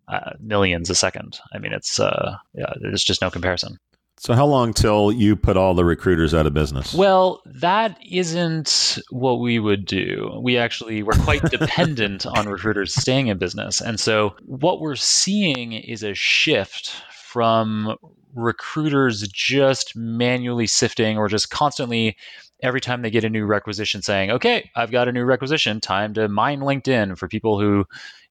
uh, 0.07 0.31
millions 0.39 0.89
a 0.89 0.95
second. 0.95 1.39
I 1.53 1.59
mean, 1.59 1.73
it's 1.73 1.99
uh, 1.99 2.37
yeah, 2.53 2.73
there's 2.81 3.03
just 3.03 3.21
no 3.21 3.29
comparison. 3.29 3.77
So, 4.19 4.33
how 4.33 4.47
long 4.47 4.73
till 4.73 5.11
you 5.11 5.35
put 5.35 5.57
all 5.57 5.75
the 5.75 5.85
recruiters 5.85 6.33
out 6.33 6.47
of 6.47 6.53
business? 6.53 6.93
Well, 6.93 7.41
that 7.45 7.99
isn't 8.09 8.97
what 9.11 9.39
we 9.39 9.59
would 9.59 9.85
do. 9.85 10.39
We 10.41 10.57
actually 10.57 11.03
we're 11.03 11.13
quite 11.23 11.43
dependent 11.51 12.25
on 12.25 12.47
recruiters 12.47 12.95
staying 12.95 13.27
in 13.27 13.37
business, 13.37 13.79
and 13.79 13.99
so 13.99 14.35
what 14.45 14.81
we're 14.81 14.95
seeing 14.95 15.73
is 15.73 16.03
a 16.03 16.15
shift 16.15 16.89
from 17.11 17.95
recruiters 18.33 19.27
just 19.27 19.95
manually 19.95 20.67
sifting 20.67 21.17
or 21.17 21.27
just 21.27 21.49
constantly 21.49 22.15
every 22.63 22.81
time 22.81 23.01
they 23.01 23.09
get 23.09 23.23
a 23.23 23.29
new 23.29 23.45
requisition 23.45 24.01
saying, 24.01 24.31
okay, 24.31 24.69
I've 24.75 24.91
got 24.91 25.07
a 25.07 25.11
new 25.11 25.25
requisition, 25.25 25.79
time 25.79 26.13
to 26.15 26.27
mine 26.27 26.61
LinkedIn 26.61 27.17
for 27.17 27.27
people 27.27 27.59
who, 27.59 27.85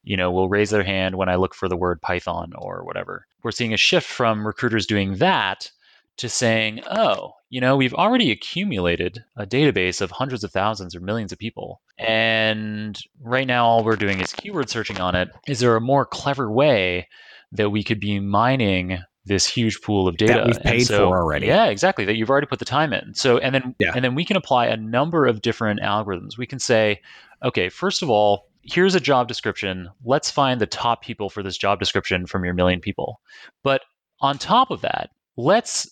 you 0.07 0.17
know, 0.17 0.31
will 0.31 0.49
raise 0.49 0.71
their 0.71 0.85
hand 0.85 1.17
when 1.17 1.29
I 1.29 1.35
look 1.35 1.55
for 1.55 1.69
the 1.69 1.77
word 1.77 2.01
Python 2.01 2.53
or 2.57 2.85
whatever. 2.85 3.27
We're 3.43 3.51
seeing 3.51 3.75
a 3.75 3.77
shift 3.77 4.07
from 4.07 4.47
recruiters 4.47 4.87
doing 4.87 5.17
that 5.17 5.71
to 6.19 6.29
saying, 6.29 6.81
oh, 6.91 7.33
you 7.51 7.61
know, 7.61 7.77
we've 7.77 7.93
already 7.93 8.31
accumulated 8.31 9.23
a 9.37 9.45
database 9.45 10.01
of 10.01 10.11
hundreds 10.13 10.45
of 10.45 10.53
thousands 10.53 10.95
or 10.95 11.01
millions 11.01 11.33
of 11.33 11.39
people. 11.39 11.83
And 11.99 12.99
right 13.21 13.47
now, 13.47 13.67
all 13.67 13.85
we're 13.85 13.97
doing 13.97 14.21
is 14.21 14.33
keyword 14.33 14.71
searching 14.71 15.01
on 15.01 15.15
it. 15.15 15.29
Is 15.47 15.59
there 15.59 15.77
a 15.77 15.81
more 15.81 16.07
clever 16.07 16.51
way 16.51 17.09
that 17.53 17.71
we 17.71 17.83
could 17.83 18.01
be 18.01 18.21
mining 18.21 18.99
this 19.27 19.47
huge 19.47 19.83
pool 19.83 20.07
of 20.07 20.17
data 20.17 20.35
that 20.35 20.47
we've 20.47 20.63
paid 20.63 20.87
so, 20.87 21.09
for 21.11 21.19
already. 21.19 21.47
Yeah, 21.47 21.67
exactly. 21.67 22.05
That 22.05 22.15
you've 22.15 22.31
already 22.31 22.47
put 22.47 22.61
the 22.61 22.65
time 22.65 22.93
in. 22.93 23.13
So 23.15 23.39
and 23.39 23.53
then 23.53 23.75
yeah. 23.81 23.93
and 23.95 24.05
then 24.05 24.15
we 24.15 24.25
can 24.25 24.37
apply 24.37 24.67
a 24.67 24.77
number 24.77 25.27
of 25.27 25.43
different 25.43 25.81
algorithms. 25.81 26.39
We 26.39 26.47
can 26.47 26.61
say, 26.61 27.01
okay, 27.43 27.69
first 27.69 28.03
of 28.03 28.11
all, 28.11 28.47
here's 28.67 28.95
a 28.95 29.01
job 29.01 29.29
description. 29.29 29.89
Let's 30.05 30.31
find 30.31 30.61
the 30.61 30.67
top 30.67 31.03
people 31.03 31.31
for 31.31 31.43
this 31.43 31.57
job 31.57 31.79
description 31.79 32.27
from 32.27 32.45
your 32.45 32.55
million 32.55 32.81
people. 32.81 33.21
But 33.63 33.83
on 34.21 34.39
top 34.39 34.71
of 34.71 34.81
that, 34.83 35.11
let's 35.37 35.89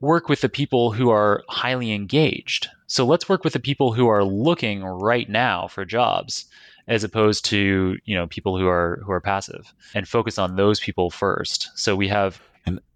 work 0.00 0.28
with 0.28 0.40
the 0.40 0.48
people 0.48 0.92
who 0.92 1.10
are 1.10 1.42
highly 1.48 1.92
engaged. 1.92 2.68
So 2.86 3.04
let's 3.06 3.28
work 3.28 3.44
with 3.44 3.52
the 3.52 3.60
people 3.60 3.92
who 3.92 4.08
are 4.08 4.24
looking 4.24 4.84
right 4.84 5.28
now 5.28 5.68
for 5.68 5.84
jobs 5.84 6.46
as 6.86 7.02
opposed 7.02 7.44
to, 7.46 7.96
you 8.04 8.14
know, 8.14 8.26
people 8.26 8.58
who 8.58 8.68
are 8.68 9.00
who 9.04 9.12
are 9.12 9.20
passive 9.20 9.72
and 9.94 10.06
focus 10.06 10.38
on 10.38 10.56
those 10.56 10.80
people 10.80 11.10
first. 11.10 11.70
So 11.74 11.96
we 11.96 12.08
have 12.08 12.40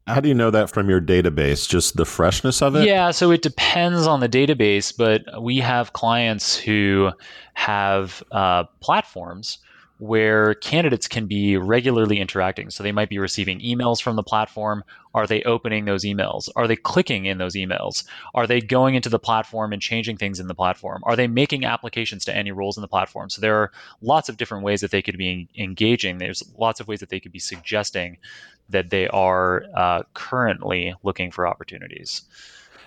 how 0.09 0.21
do 0.21 0.29
you 0.29 0.35
know 0.35 0.50
that 0.50 0.71
from 0.71 0.88
your 0.88 1.00
database? 1.00 1.69
Just 1.69 1.97
the 1.97 2.05
freshness 2.05 2.62
of 2.62 2.75
it? 2.75 2.87
Yeah, 2.87 3.11
so 3.11 3.31
it 3.31 3.43
depends 3.43 4.07
on 4.07 4.21
the 4.21 4.29
database, 4.29 4.97
but 4.97 5.43
we 5.43 5.59
have 5.59 5.93
clients 5.93 6.57
who 6.57 7.11
have 7.55 8.23
uh, 8.33 8.65
platforms 8.81 9.59
where 9.99 10.55
candidates 10.55 11.09
can 11.09 11.27
be 11.27 11.57
regularly 11.57 12.21
interacting. 12.21 12.71
So 12.71 12.83
they 12.83 12.93
might 12.93 13.09
be 13.09 13.19
receiving 13.19 13.59
emails 13.61 14.00
from 14.00 14.15
the 14.15 14.23
platform. 14.23 14.85
Are 15.12 15.27
they 15.27 15.43
opening 15.43 15.85
those 15.85 16.05
emails? 16.05 16.49
Are 16.55 16.69
they 16.69 16.77
clicking 16.77 17.27
in 17.27 17.38
those 17.38 17.57
emails? 17.57 18.05
Are 18.33 18.47
they 18.47 18.61
going 18.61 18.95
into 18.95 19.09
the 19.09 19.19
platform 19.19 19.73
and 19.73 19.83
changing 19.83 20.17
things 20.17 20.38
in 20.38 20.47
the 20.47 20.55
platform? 20.55 21.03
Are 21.05 21.17
they 21.17 21.27
making 21.27 21.65
applications 21.65 22.25
to 22.27 22.37
any 22.37 22.53
roles 22.53 22.77
in 22.77 22.83
the 22.83 22.88
platform? 22.88 23.29
So 23.29 23.41
there 23.41 23.57
are 23.57 23.73
lots 24.00 24.29
of 24.29 24.37
different 24.37 24.62
ways 24.62 24.83
that 24.83 24.93
they 24.93 25.03
could 25.03 25.19
be 25.19 25.49
engaging. 25.59 26.19
There's 26.19 26.45
lots 26.57 26.79
of 26.79 26.87
ways 26.87 27.00
that 27.00 27.09
they 27.09 27.21
could 27.21 27.33
be 27.33 27.41
suggesting 27.41 28.19
that 28.68 28.90
they 28.90 29.08
are 29.08 29.64
uh, 29.76 30.02
currently 30.14 30.94
looking 31.02 31.30
for 31.30 31.46
opportunities. 31.46 32.22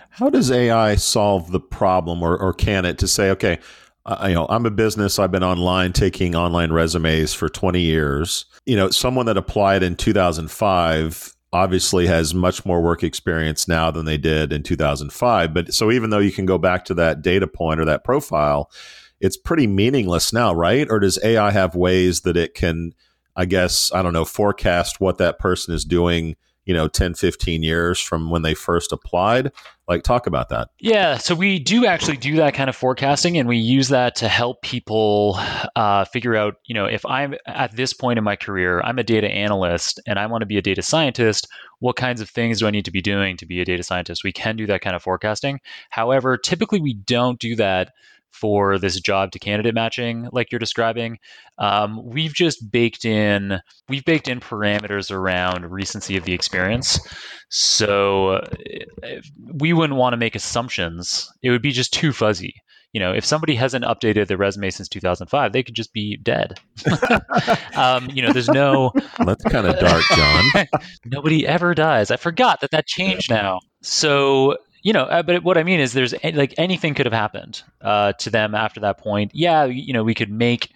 How 0.10 0.30
does 0.30 0.52
AI 0.52 0.96
solve 0.96 1.52
the 1.52 1.60
problem, 1.60 2.22
or, 2.22 2.38
or 2.38 2.54
can 2.54 2.86
it, 2.86 2.98
to 3.00 3.08
say, 3.08 3.30
okay, 3.32 3.60
uh, 4.06 4.26
you 4.28 4.34
know, 4.34 4.48
I'm 4.50 4.66
a 4.66 4.72
business. 4.72 5.20
I've 5.20 5.32
been 5.32 5.44
online 5.44 5.94
taking 5.94 6.36
online 6.36 6.72
resumes 6.72 7.34
for 7.34 7.50
20 7.50 7.80
years. 7.80 8.46
You 8.66 8.76
know, 8.76 8.90
someone 8.90 9.26
that 9.28 9.38
applied 9.38 9.84
in 9.84 9.96
2005 9.96 11.36
obviously 11.54 12.08
has 12.08 12.34
much 12.34 12.66
more 12.66 12.82
work 12.82 13.04
experience 13.04 13.68
now 13.68 13.92
than 13.92 14.06
they 14.06 14.18
did 14.18 14.54
in 14.54 14.64
2005. 14.64 15.54
But 15.54 15.74
so 15.74 15.92
even 15.92 16.10
though 16.10 16.20
you 16.20 16.32
can 16.32 16.46
go 16.46 16.58
back 16.58 16.86
to 16.86 16.94
that 16.96 17.22
data 17.22 17.48
point 17.48 17.80
or 17.80 17.86
that 17.86 18.04
profile, 18.04 18.72
it's 19.20 19.38
pretty 19.38 19.68
meaningless 19.68 20.34
now, 20.34 20.54
right? 20.54 20.88
Or 20.90 21.00
does 21.00 21.20
AI 21.24 21.52
have 21.52 21.76
ways 21.76 22.22
that 22.22 22.38
it 22.38 22.56
can, 22.56 22.94
I 23.36 23.46
guess, 23.46 23.92
I 23.94 24.02
don't 24.02 24.14
know, 24.14 24.26
forecast 24.26 25.00
what 25.00 25.18
that 25.18 25.40
person 25.40 25.74
is 25.74 25.86
doing 25.86 26.36
you 26.66 26.74
know 26.74 26.88
10 26.88 27.16
15 27.16 27.64
years 27.64 28.00
from 28.00 28.30
when 28.30 28.42
they 28.42 28.54
first 28.54 28.92
applied. 28.92 29.52
Like 29.88 30.04
talk 30.04 30.26
about 30.26 30.50
that. 30.50 30.70
Yeah 30.80 31.18
so 31.18 31.36
we 31.36 31.60
do 31.60 31.86
actually 31.86 32.18
do 32.18 32.38
that 32.38 32.54
kind 32.54 32.70
of 32.70 32.76
forecasting 32.76 33.38
and 33.38 33.48
we 33.48 33.58
use 33.58 33.90
that 33.90 34.16
to 34.18 34.30
help 34.30 34.62
people 34.62 35.38
uh, 35.76 36.06
figure 36.06 36.36
out 36.36 36.56
you 36.66 36.74
know 36.74 36.86
if 36.86 37.06
i'm 37.06 37.36
at 37.46 37.76
this 37.76 37.94
point 37.94 38.18
in 38.18 38.24
my 38.24 38.36
career 38.36 38.80
i'm 38.82 39.00
a 39.00 39.04
data 39.04 39.28
analyst 39.28 40.00
and 40.08 40.18
i 40.18 40.26
want 40.26 40.42
to 40.42 40.46
be 40.46 40.58
a 40.58 40.62
data 40.62 40.82
scientist 40.82 41.48
what 41.80 41.96
kinds 41.96 42.22
of 42.22 42.30
things 42.30 42.60
do 42.60 42.68
i 42.68 42.72
need 42.72 42.86
to 42.86 42.92
be 42.92 43.02
doing 43.02 43.36
to 43.38 43.46
be 43.46 43.60
a 43.60 43.66
data 43.66 43.84
scientist? 43.84 44.24
We 44.24 44.32
can 44.32 44.56
do 44.56 44.68
that 44.68 44.82
kind 44.82 44.96
of 44.96 45.04
forecasting. 45.04 45.60
However 45.90 46.38
typically 46.38 46.80
we 46.80 46.94
don't 46.94 47.40
do 47.40 47.56
that 47.58 47.92
for 48.32 48.78
this 48.78 49.00
job 49.00 49.32
to 49.32 49.40
candidate 49.40 49.76
matching 49.76 50.28
like 50.32 50.52
you're 50.52 50.60
describing. 50.60 51.18
Um, 51.58 52.02
we've 52.04 52.34
just 52.34 52.72
baked 52.72 53.06
in 53.06 53.60
we've 53.88 54.06
baked 54.06 54.28
in 54.28 54.40
parameters 54.40 55.12
around 55.12 55.70
recency 55.70 56.18
of 56.18 56.24
the 56.26 56.34
experience. 56.34 57.00
So 57.50 58.30
uh, 58.30 58.48
we 59.54 59.74
wouldn't 59.74 60.00
want 60.00 60.14
to 60.14 60.18
make 60.18 60.36
assumptions. 60.36 61.30
It 61.42 61.52
would 61.52 61.62
be 61.62 61.72
just 61.72 61.94
too 61.94 62.12
fuzzy. 62.12 62.56
You 62.94 63.00
know 63.00 63.14
if 63.14 63.24
somebody 63.24 63.56
hasn't 63.56 63.86
updated 63.86 64.28
their 64.28 64.38
resume 64.38 64.70
since 64.70 64.90
2005 64.90 65.54
they 65.54 65.64
could 65.64 65.76
just 65.76 65.94
be 65.94 66.18
dead. 66.18 66.60
Um, 67.74 68.10
you 68.14 68.22
know 68.22 68.34
there's 68.34 68.50
no 68.50 68.92
that's 69.26 69.44
kind 69.46 69.66
of 69.66 69.80
dark 69.80 70.04
Jon. 70.14 70.68
Nobody 71.06 71.48
ever 71.48 71.74
dies 71.74 72.12
i 72.12 72.18
forgot 72.18 72.60
that 72.62 72.72
that 72.72 72.86
changed 72.86 73.30
now. 73.30 73.60
So 73.82 74.58
you 74.82 74.94
know, 74.94 75.04
uh, 75.04 75.22
but 75.24 75.44
what 75.44 75.58
I 75.58 75.64
mean 75.64 75.80
is, 75.80 75.94
there's 75.94 76.14
like 76.24 76.54
anything 76.58 76.94
could 76.94 77.06
have 77.06 77.14
happened 77.14 77.64
uh, 77.82 78.14
to 78.14 78.30
them 78.30 78.56
after 78.56 78.80
that 78.82 78.98
point. 78.98 79.32
Yeah, 79.34 79.66
you 79.66 79.94
know, 79.94 80.04
we 80.04 80.14
could 80.14 80.32
make 80.32 80.72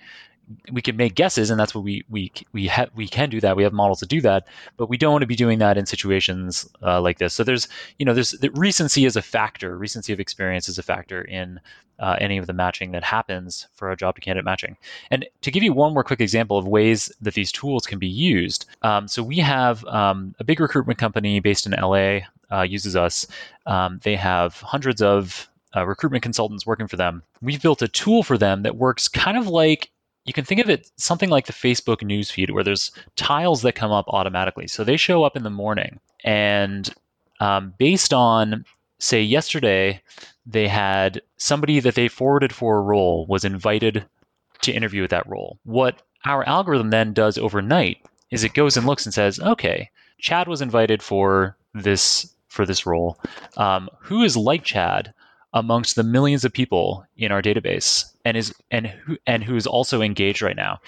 we 0.71 0.81
can 0.81 0.95
make 0.95 1.15
guesses, 1.15 1.49
and 1.49 1.59
that's 1.59 1.73
what 1.73 1.83
we 1.83 2.03
we 2.09 2.31
we 2.51 2.67
have 2.67 2.89
we 2.95 3.07
can 3.07 3.29
do 3.29 3.39
that. 3.41 3.55
We 3.55 3.63
have 3.63 3.73
models 3.73 3.99
to 3.99 4.05
do 4.05 4.21
that, 4.21 4.47
but 4.77 4.89
we 4.89 4.97
don't 4.97 5.11
want 5.11 5.23
to 5.23 5.27
be 5.27 5.35
doing 5.35 5.59
that 5.59 5.77
in 5.77 5.85
situations 5.85 6.67
uh, 6.83 7.01
like 7.01 7.17
this. 7.17 7.33
So 7.33 7.43
there's 7.43 7.67
you 7.99 8.05
know 8.05 8.13
there's 8.13 8.31
the 8.31 8.49
recency 8.51 9.05
is 9.05 9.15
a 9.15 9.21
factor. 9.21 9.77
Recency 9.77 10.13
of 10.13 10.19
experience 10.19 10.69
is 10.69 10.77
a 10.77 10.83
factor 10.83 11.21
in 11.21 11.59
uh, 11.99 12.17
any 12.19 12.37
of 12.37 12.47
the 12.47 12.53
matching 12.53 12.91
that 12.91 13.03
happens 13.03 13.67
for 13.75 13.91
a 13.91 13.97
job 13.97 14.15
to 14.15 14.21
candidate 14.21 14.45
matching. 14.45 14.77
And 15.11 15.25
to 15.41 15.51
give 15.51 15.63
you 15.63 15.73
one 15.73 15.93
more 15.93 16.03
quick 16.03 16.21
example 16.21 16.57
of 16.57 16.67
ways 16.67 17.11
that 17.21 17.33
these 17.33 17.51
tools 17.51 17.85
can 17.85 17.99
be 17.99 18.07
used, 18.07 18.65
um, 18.81 19.07
so 19.07 19.23
we 19.23 19.37
have 19.37 19.83
um, 19.85 20.35
a 20.39 20.43
big 20.43 20.59
recruitment 20.59 20.99
company 20.99 21.39
based 21.39 21.65
in 21.65 21.71
LA 21.71 22.19
uh, 22.51 22.61
uses 22.61 22.95
us. 22.95 23.25
Um, 23.65 23.99
they 24.03 24.15
have 24.15 24.59
hundreds 24.61 25.01
of 25.01 25.49
uh, 25.75 25.85
recruitment 25.85 26.23
consultants 26.23 26.65
working 26.65 26.87
for 26.87 26.95
them. 26.95 27.23
We've 27.41 27.61
built 27.61 27.81
a 27.81 27.87
tool 27.87 28.23
for 28.23 28.37
them 28.37 28.63
that 28.63 28.77
works 28.77 29.07
kind 29.07 29.37
of 29.37 29.47
like 29.47 29.89
you 30.25 30.33
can 30.33 30.45
think 30.45 30.59
of 30.59 30.69
it 30.69 30.89
something 30.97 31.29
like 31.29 31.45
the 31.45 31.53
Facebook 31.53 31.97
newsfeed, 31.97 32.51
where 32.51 32.63
there's 32.63 32.91
tiles 33.15 33.61
that 33.61 33.73
come 33.73 33.91
up 33.91 34.05
automatically. 34.09 34.67
So 34.67 34.83
they 34.83 34.97
show 34.97 35.23
up 35.23 35.35
in 35.35 35.43
the 35.43 35.49
morning, 35.49 35.99
and 36.23 36.93
um, 37.39 37.73
based 37.77 38.13
on 38.13 38.65
say 38.99 39.21
yesterday 39.21 40.01
they 40.45 40.67
had 40.67 41.21
somebody 41.37 41.79
that 41.79 41.95
they 41.95 42.07
forwarded 42.07 42.53
for 42.53 42.77
a 42.77 42.81
role 42.81 43.25
was 43.27 43.43
invited 43.43 44.05
to 44.61 44.71
interview 44.71 45.01
with 45.01 45.11
that 45.11 45.27
role. 45.27 45.59
What 45.63 46.01
our 46.25 46.47
algorithm 46.47 46.89
then 46.89 47.13
does 47.13 47.37
overnight 47.37 47.97
is 48.31 48.43
it 48.43 48.53
goes 48.53 48.77
and 48.77 48.85
looks 48.85 49.05
and 49.05 49.13
says, 49.13 49.39
okay, 49.39 49.89
Chad 50.19 50.47
was 50.47 50.61
invited 50.61 51.03
for 51.03 51.55
this 51.73 52.33
for 52.47 52.65
this 52.65 52.85
role. 52.85 53.19
Um, 53.57 53.89
who 53.99 54.23
is 54.23 54.37
like 54.37 54.63
Chad 54.63 55.13
amongst 55.55 55.95
the 55.95 56.03
millions 56.03 56.43
of 56.45 56.53
people 56.53 57.05
in 57.17 57.31
our 57.31 57.41
database 57.41 58.05
and 58.25 58.37
is 58.37 58.53
and 58.69 58.87
who 58.87 59.17
and 59.25 59.43
who's 59.43 59.65
also 59.65 60.01
engaged 60.01 60.41
right 60.41 60.55
now. 60.55 60.79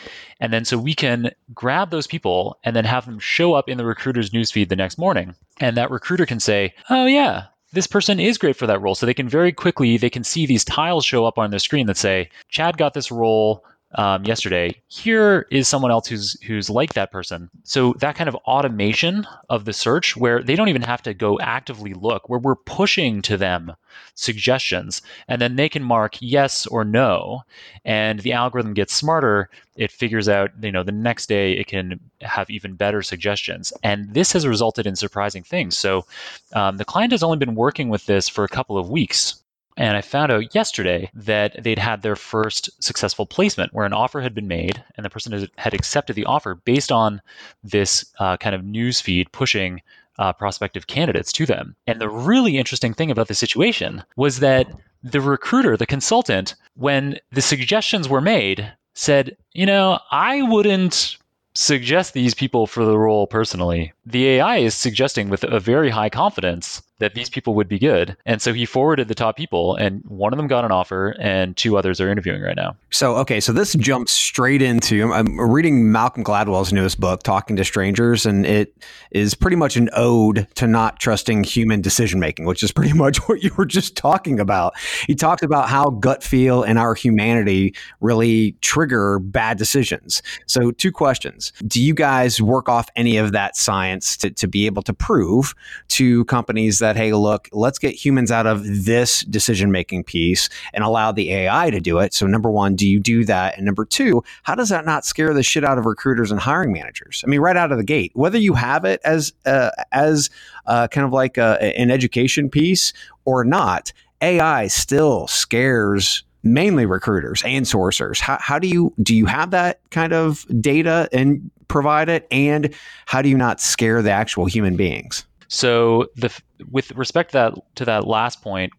And 0.41 0.53
then 0.53 0.65
so 0.65 0.77
we 0.77 0.93
can 0.93 1.31
grab 1.53 1.89
those 1.89 2.05
people 2.05 2.59
and 2.63 2.75
then 2.75 2.85
have 2.85 3.05
them 3.05 3.17
show 3.17 3.53
up 3.53 3.69
in 3.69 3.77
the 3.77 3.85
recruiter's 3.85 4.31
newsfeed 4.31 4.67
the 4.69 4.75
next 4.75 4.97
morning. 4.97 5.33
And 5.59 5.75
that 5.77 5.89
recruiter 5.89 6.25
can 6.25 6.39
say 6.39 6.73
oh 6.89 7.05
yeah 7.05 7.45
this 7.73 7.87
person 7.87 8.19
is 8.19 8.37
great 8.37 8.55
for 8.55 8.65
that 8.67 8.81
role. 8.81 8.95
So 8.95 9.05
they 9.05 9.13
can 9.13 9.27
very 9.27 9.51
quickly 9.51 9.97
they 9.97 10.09
can 10.09 10.23
see 10.23 10.45
these 10.45 10.65
tiles 10.65 11.05
show 11.05 11.25
up 11.25 11.37
on 11.37 11.49
their 11.49 11.59
screen 11.59 11.87
that 11.87 11.97
say 11.97 12.29
chad 12.49 12.77
got 12.77 12.93
this 12.93 13.11
role 13.11 13.63
um, 13.95 14.25
yesterday. 14.25 14.75
Here 14.87 15.47
is 15.49 15.67
someone 15.67 15.91
else 15.91 16.07
who's 16.07 16.39
who's 16.41 16.69
like 16.69 16.93
that 16.93 17.11
person. 17.11 17.49
So 17.63 17.93
that 17.99 18.15
kind 18.15 18.27
of 18.27 18.35
automation 18.35 19.25
of 19.49 19.65
the 19.65 19.73
search, 19.73 20.17
where 20.17 20.43
they 20.43 20.55
don't 20.55 20.69
even 20.69 20.81
have 20.81 21.01
to 21.03 21.13
go 21.13 21.39
actively 21.39 21.93
look, 21.93 22.29
where 22.29 22.39
we're 22.39 22.55
pushing 22.55 23.21
to 23.23 23.37
them 23.37 23.73
suggestions, 24.15 25.01
and 25.27 25.41
then 25.41 25.55
they 25.55 25.69
can 25.69 25.83
mark 25.83 26.17
yes 26.19 26.65
or 26.67 26.83
no, 26.83 27.43
and 27.85 28.19
the 28.19 28.33
algorithm 28.33 28.73
gets 28.73 28.93
smarter. 28.93 29.49
It 29.75 29.91
figures 29.91 30.27
out, 30.27 30.51
you 30.61 30.71
know, 30.71 30.83
the 30.83 30.91
next 30.91 31.29
day 31.29 31.53
it 31.53 31.67
can 31.67 31.99
have 32.21 32.49
even 32.49 32.73
better 32.73 33.01
suggestions, 33.01 33.71
and 33.83 34.13
this 34.13 34.31
has 34.33 34.45
resulted 34.45 34.85
in 34.85 34.95
surprising 34.95 35.43
things. 35.43 35.77
So 35.77 36.05
um, 36.53 36.77
the 36.77 36.85
client 36.85 37.11
has 37.11 37.23
only 37.23 37.37
been 37.37 37.55
working 37.55 37.89
with 37.89 38.05
this 38.05 38.27
for 38.27 38.43
a 38.43 38.49
couple 38.49 38.77
of 38.77 38.89
weeks, 38.89 39.41
and 39.77 39.95
I 39.95 40.01
found 40.01 40.31
out 40.31 40.55
yesterday 40.55 41.09
that 41.13 41.63
they'd 41.63 41.79
had 41.79 42.01
their 42.01 42.15
first 42.15 42.69
successful 42.83 43.25
placement 43.25 43.73
where 43.73 43.85
an 43.85 43.93
offer 43.93 44.21
had 44.21 44.33
been 44.33 44.47
made 44.47 44.83
and 44.95 45.05
the 45.05 45.09
person 45.09 45.47
had 45.57 45.73
accepted 45.73 46.15
the 46.15 46.25
offer 46.25 46.55
based 46.55 46.91
on 46.91 47.21
this 47.63 48.05
uh, 48.19 48.37
kind 48.37 48.55
of 48.55 48.65
news 48.65 48.99
feed 48.99 49.31
pushing 49.31 49.81
uh, 50.19 50.33
prospective 50.33 50.87
candidates 50.87 51.31
to 51.31 51.45
them. 51.45 51.75
And 51.85 52.01
the 52.01 52.09
really 52.09 52.57
interesting 52.57 52.93
thing 52.93 53.11
about 53.11 53.27
the 53.27 53.35
situation 53.35 54.03
was 54.15 54.39
that 54.39 54.67
the 55.03 55.21
recruiter, 55.21 55.77
the 55.77 55.85
consultant, 55.85 56.55
when 56.75 57.19
the 57.31 57.41
suggestions 57.41 58.09
were 58.09 58.21
made, 58.21 58.71
said, 58.95 59.37
you 59.53 59.65
know, 59.65 59.99
I 60.11 60.41
wouldn't 60.41 61.17
suggest 61.53 62.13
these 62.13 62.33
people 62.33 62.67
for 62.67 62.85
the 62.85 62.97
role 62.97 63.25
personally. 63.27 63.91
The 64.05 64.27
AI 64.27 64.57
is 64.57 64.75
suggesting 64.75 65.29
with 65.29 65.43
a 65.43 65.59
very 65.59 65.89
high 65.89 66.09
confidence 66.09 66.81
that 66.99 67.13
these 67.13 67.29
people 67.29 67.53
would 67.53 67.67
be 67.67 67.77
good. 67.77 68.17
And 68.25 68.41
so 68.41 68.53
he 68.53 68.65
forwarded 68.65 69.07
the 69.07 69.15
top 69.15 69.37
people, 69.37 69.75
and 69.75 70.03
one 70.07 70.33
of 70.33 70.37
them 70.37 70.47
got 70.47 70.65
an 70.65 70.71
offer, 70.71 71.15
and 71.19 71.55
two 71.55 71.77
others 71.77 72.01
are 72.01 72.09
interviewing 72.09 72.41
right 72.41 72.55
now. 72.55 72.75
So, 72.89 73.15
okay, 73.17 73.39
so 73.39 73.53
this 73.53 73.73
jumps 73.73 74.11
straight 74.11 74.61
into 74.61 75.13
I'm 75.13 75.39
reading 75.39 75.91
Malcolm 75.91 76.23
Gladwell's 76.23 76.73
newest 76.73 76.99
book, 76.99 77.23
Talking 77.23 77.55
to 77.57 77.65
Strangers, 77.65 78.25
and 78.25 78.45
it 78.45 78.75
is 79.11 79.35
pretty 79.35 79.57
much 79.57 79.77
an 79.77 79.89
ode 79.93 80.47
to 80.55 80.67
not 80.67 80.99
trusting 80.99 81.43
human 81.43 81.81
decision 81.81 82.19
making, 82.19 82.45
which 82.45 82.63
is 82.63 82.71
pretty 82.71 82.93
much 82.97 83.17
what 83.27 83.43
you 83.43 83.51
were 83.57 83.65
just 83.65 83.95
talking 83.95 84.39
about. 84.39 84.73
He 85.05 85.15
talked 85.15 85.43
about 85.43 85.69
how 85.69 85.89
gut 85.89 86.23
feel 86.23 86.63
and 86.63 86.79
our 86.79 86.95
humanity 86.95 87.75
really 88.01 88.53
trigger 88.61 89.19
bad 89.19 89.57
decisions. 89.57 90.23
So, 90.47 90.71
two 90.71 90.91
questions 90.91 91.51
Do 91.67 91.81
you 91.81 91.93
guys 91.93 92.41
work 92.41 92.69
off 92.69 92.89
any 92.95 93.17
of 93.17 93.33
that 93.33 93.55
science 93.55 94.17
to, 94.17 94.31
to 94.31 94.47
be 94.47 94.65
able 94.65 94.81
to 94.83 94.93
prove 94.93 95.53
to 95.89 96.25
companies 96.25 96.79
that 96.79 96.86
that, 96.87 96.95
hey, 96.95 97.11
look, 97.11 97.49
let's 97.51 97.77
get 97.77 97.93
humans 97.93 98.31
out 98.31 98.47
of 98.47 98.63
this 98.85 99.25
decision 99.25 99.71
making 99.71 100.05
piece 100.05 100.49
and 100.73 100.83
allow 100.83 101.11
the 101.11 101.31
AI 101.33 101.69
to 101.69 101.81
do 101.81 101.99
it. 101.99 102.13
So, 102.13 102.25
number 102.27 102.49
one, 102.49 102.75
do 102.75 102.87
you 102.87 102.99
do 102.99 103.25
that? 103.25 103.57
And 103.57 103.65
number 103.65 103.83
two, 103.83 104.23
how 104.43 104.55
does 104.55 104.69
that 104.69 104.85
not 104.85 105.05
scare 105.05 105.33
the 105.33 105.43
shit 105.43 105.65
out 105.65 105.77
of 105.77 105.85
recruiters 105.85 106.31
and 106.31 106.39
hiring 106.39 106.71
managers? 106.71 107.23
I 107.25 107.29
mean, 107.29 107.41
right 107.41 107.57
out 107.57 107.73
of 107.73 107.77
the 107.77 107.83
gate, 107.83 108.11
whether 108.15 108.37
you 108.37 108.53
have 108.53 108.85
it 108.85 109.01
as 109.03 109.33
uh, 109.45 109.71
as 109.91 110.29
uh, 110.65 110.87
kind 110.87 111.05
of 111.05 111.11
like 111.11 111.37
a, 111.37 111.61
an 111.77 111.91
education 111.91 112.49
piece 112.49 112.93
or 113.25 113.43
not, 113.43 113.91
AI 114.21 114.67
still 114.67 115.27
scares 115.27 116.23
mainly 116.43 116.85
recruiters 116.85 117.43
and 117.43 117.65
sourcers. 117.65 118.19
How, 118.21 118.37
how 118.39 118.59
do 118.59 118.67
you 118.67 118.93
do 119.03 119.13
you 119.13 119.25
have 119.25 119.51
that 119.51 119.81
kind 119.89 120.13
of 120.13 120.45
data 120.61 121.09
and 121.11 121.51
provide 121.67 122.07
it, 122.07 122.25
and 122.31 122.73
how 123.05 123.21
do 123.21 123.27
you 123.27 123.37
not 123.37 123.59
scare 123.59 124.01
the 124.01 124.11
actual 124.11 124.45
human 124.45 124.77
beings? 124.77 125.25
So 125.47 126.07
the 126.15 126.31
with 126.69 126.91
respect 126.91 127.31
to 127.31 127.37
that 127.37 127.53
to 127.75 127.85
that 127.85 128.07
last 128.07 128.41
point, 128.41 128.73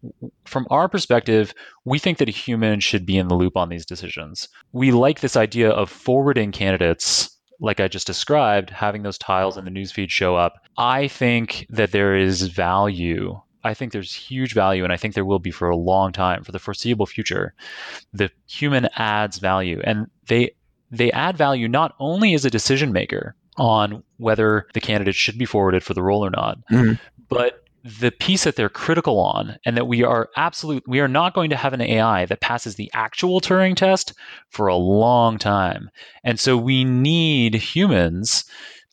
from 0.45 0.67
our 0.69 0.87
perspective, 0.87 1.53
we 1.85 1.99
think 1.99 2.17
that 2.19 2.29
a 2.29 2.31
human 2.31 2.79
should 2.79 3.05
be 3.05 3.17
in 3.17 3.27
the 3.27 3.35
loop 3.35 3.57
on 3.57 3.69
these 3.69 3.85
decisions. 3.85 4.47
We 4.71 4.91
like 4.91 5.21
this 5.21 5.35
idea 5.35 5.69
of 5.69 5.89
forwarding 5.89 6.51
candidates 6.51 7.35
like 7.59 7.79
I 7.79 7.87
just 7.87 8.07
described, 8.07 8.69
having 8.69 9.03
those 9.03 9.17
tiles 9.17 9.57
in 9.57 9.65
the 9.65 9.71
newsfeed 9.71 10.09
show 10.09 10.35
up. 10.35 10.53
I 10.77 11.07
think 11.07 11.65
that 11.69 11.91
there 11.91 12.15
is 12.15 12.43
value. 12.43 13.39
I 13.63 13.73
think 13.73 13.91
there's 13.91 14.13
huge 14.13 14.53
value, 14.53 14.85
and 14.85 14.93
I 14.93 14.97
think 14.97 15.13
there 15.13 15.25
will 15.25 15.39
be 15.39 15.51
for 15.51 15.69
a 15.69 15.75
long 15.75 16.13
time, 16.13 16.43
for 16.43 16.53
the 16.53 16.59
foreseeable 16.59 17.05
future. 17.05 17.53
The 18.13 18.31
human 18.47 18.87
adds 18.95 19.39
value, 19.39 19.81
and 19.83 20.07
they 20.27 20.51
they 20.91 21.11
add 21.11 21.37
value 21.37 21.67
not 21.67 21.93
only 21.99 22.33
as 22.33 22.45
a 22.45 22.49
decision 22.49 22.91
maker, 22.91 23.35
on 23.59 24.03
whether 24.17 24.67
the 24.73 24.81
candidate 24.81 25.15
should 25.15 25.37
be 25.37 25.45
forwarded 25.45 25.83
for 25.83 25.93
the 25.93 26.01
role 26.01 26.25
or 26.25 26.29
not. 26.29 26.57
Mm-hmm. 26.71 26.93
But 27.27 27.63
the 27.83 28.11
piece 28.11 28.43
that 28.43 28.55
they're 28.55 28.69
critical 28.69 29.19
on 29.19 29.57
and 29.65 29.77
that 29.77 29.87
we 29.87 30.03
are 30.03 30.29
absolute 30.35 30.83
we 30.87 30.99
are 30.99 31.07
not 31.07 31.33
going 31.33 31.49
to 31.49 31.55
have 31.55 31.73
an 31.73 31.81
AI 31.81 32.25
that 32.25 32.41
passes 32.41 32.75
the 32.75 32.91
actual 32.93 33.39
Turing 33.39 33.75
test 33.75 34.13
for 34.49 34.67
a 34.67 34.75
long 34.75 35.37
time. 35.37 35.89
And 36.23 36.39
so 36.39 36.57
we 36.57 36.83
need 36.83 37.53
humans 37.55 38.43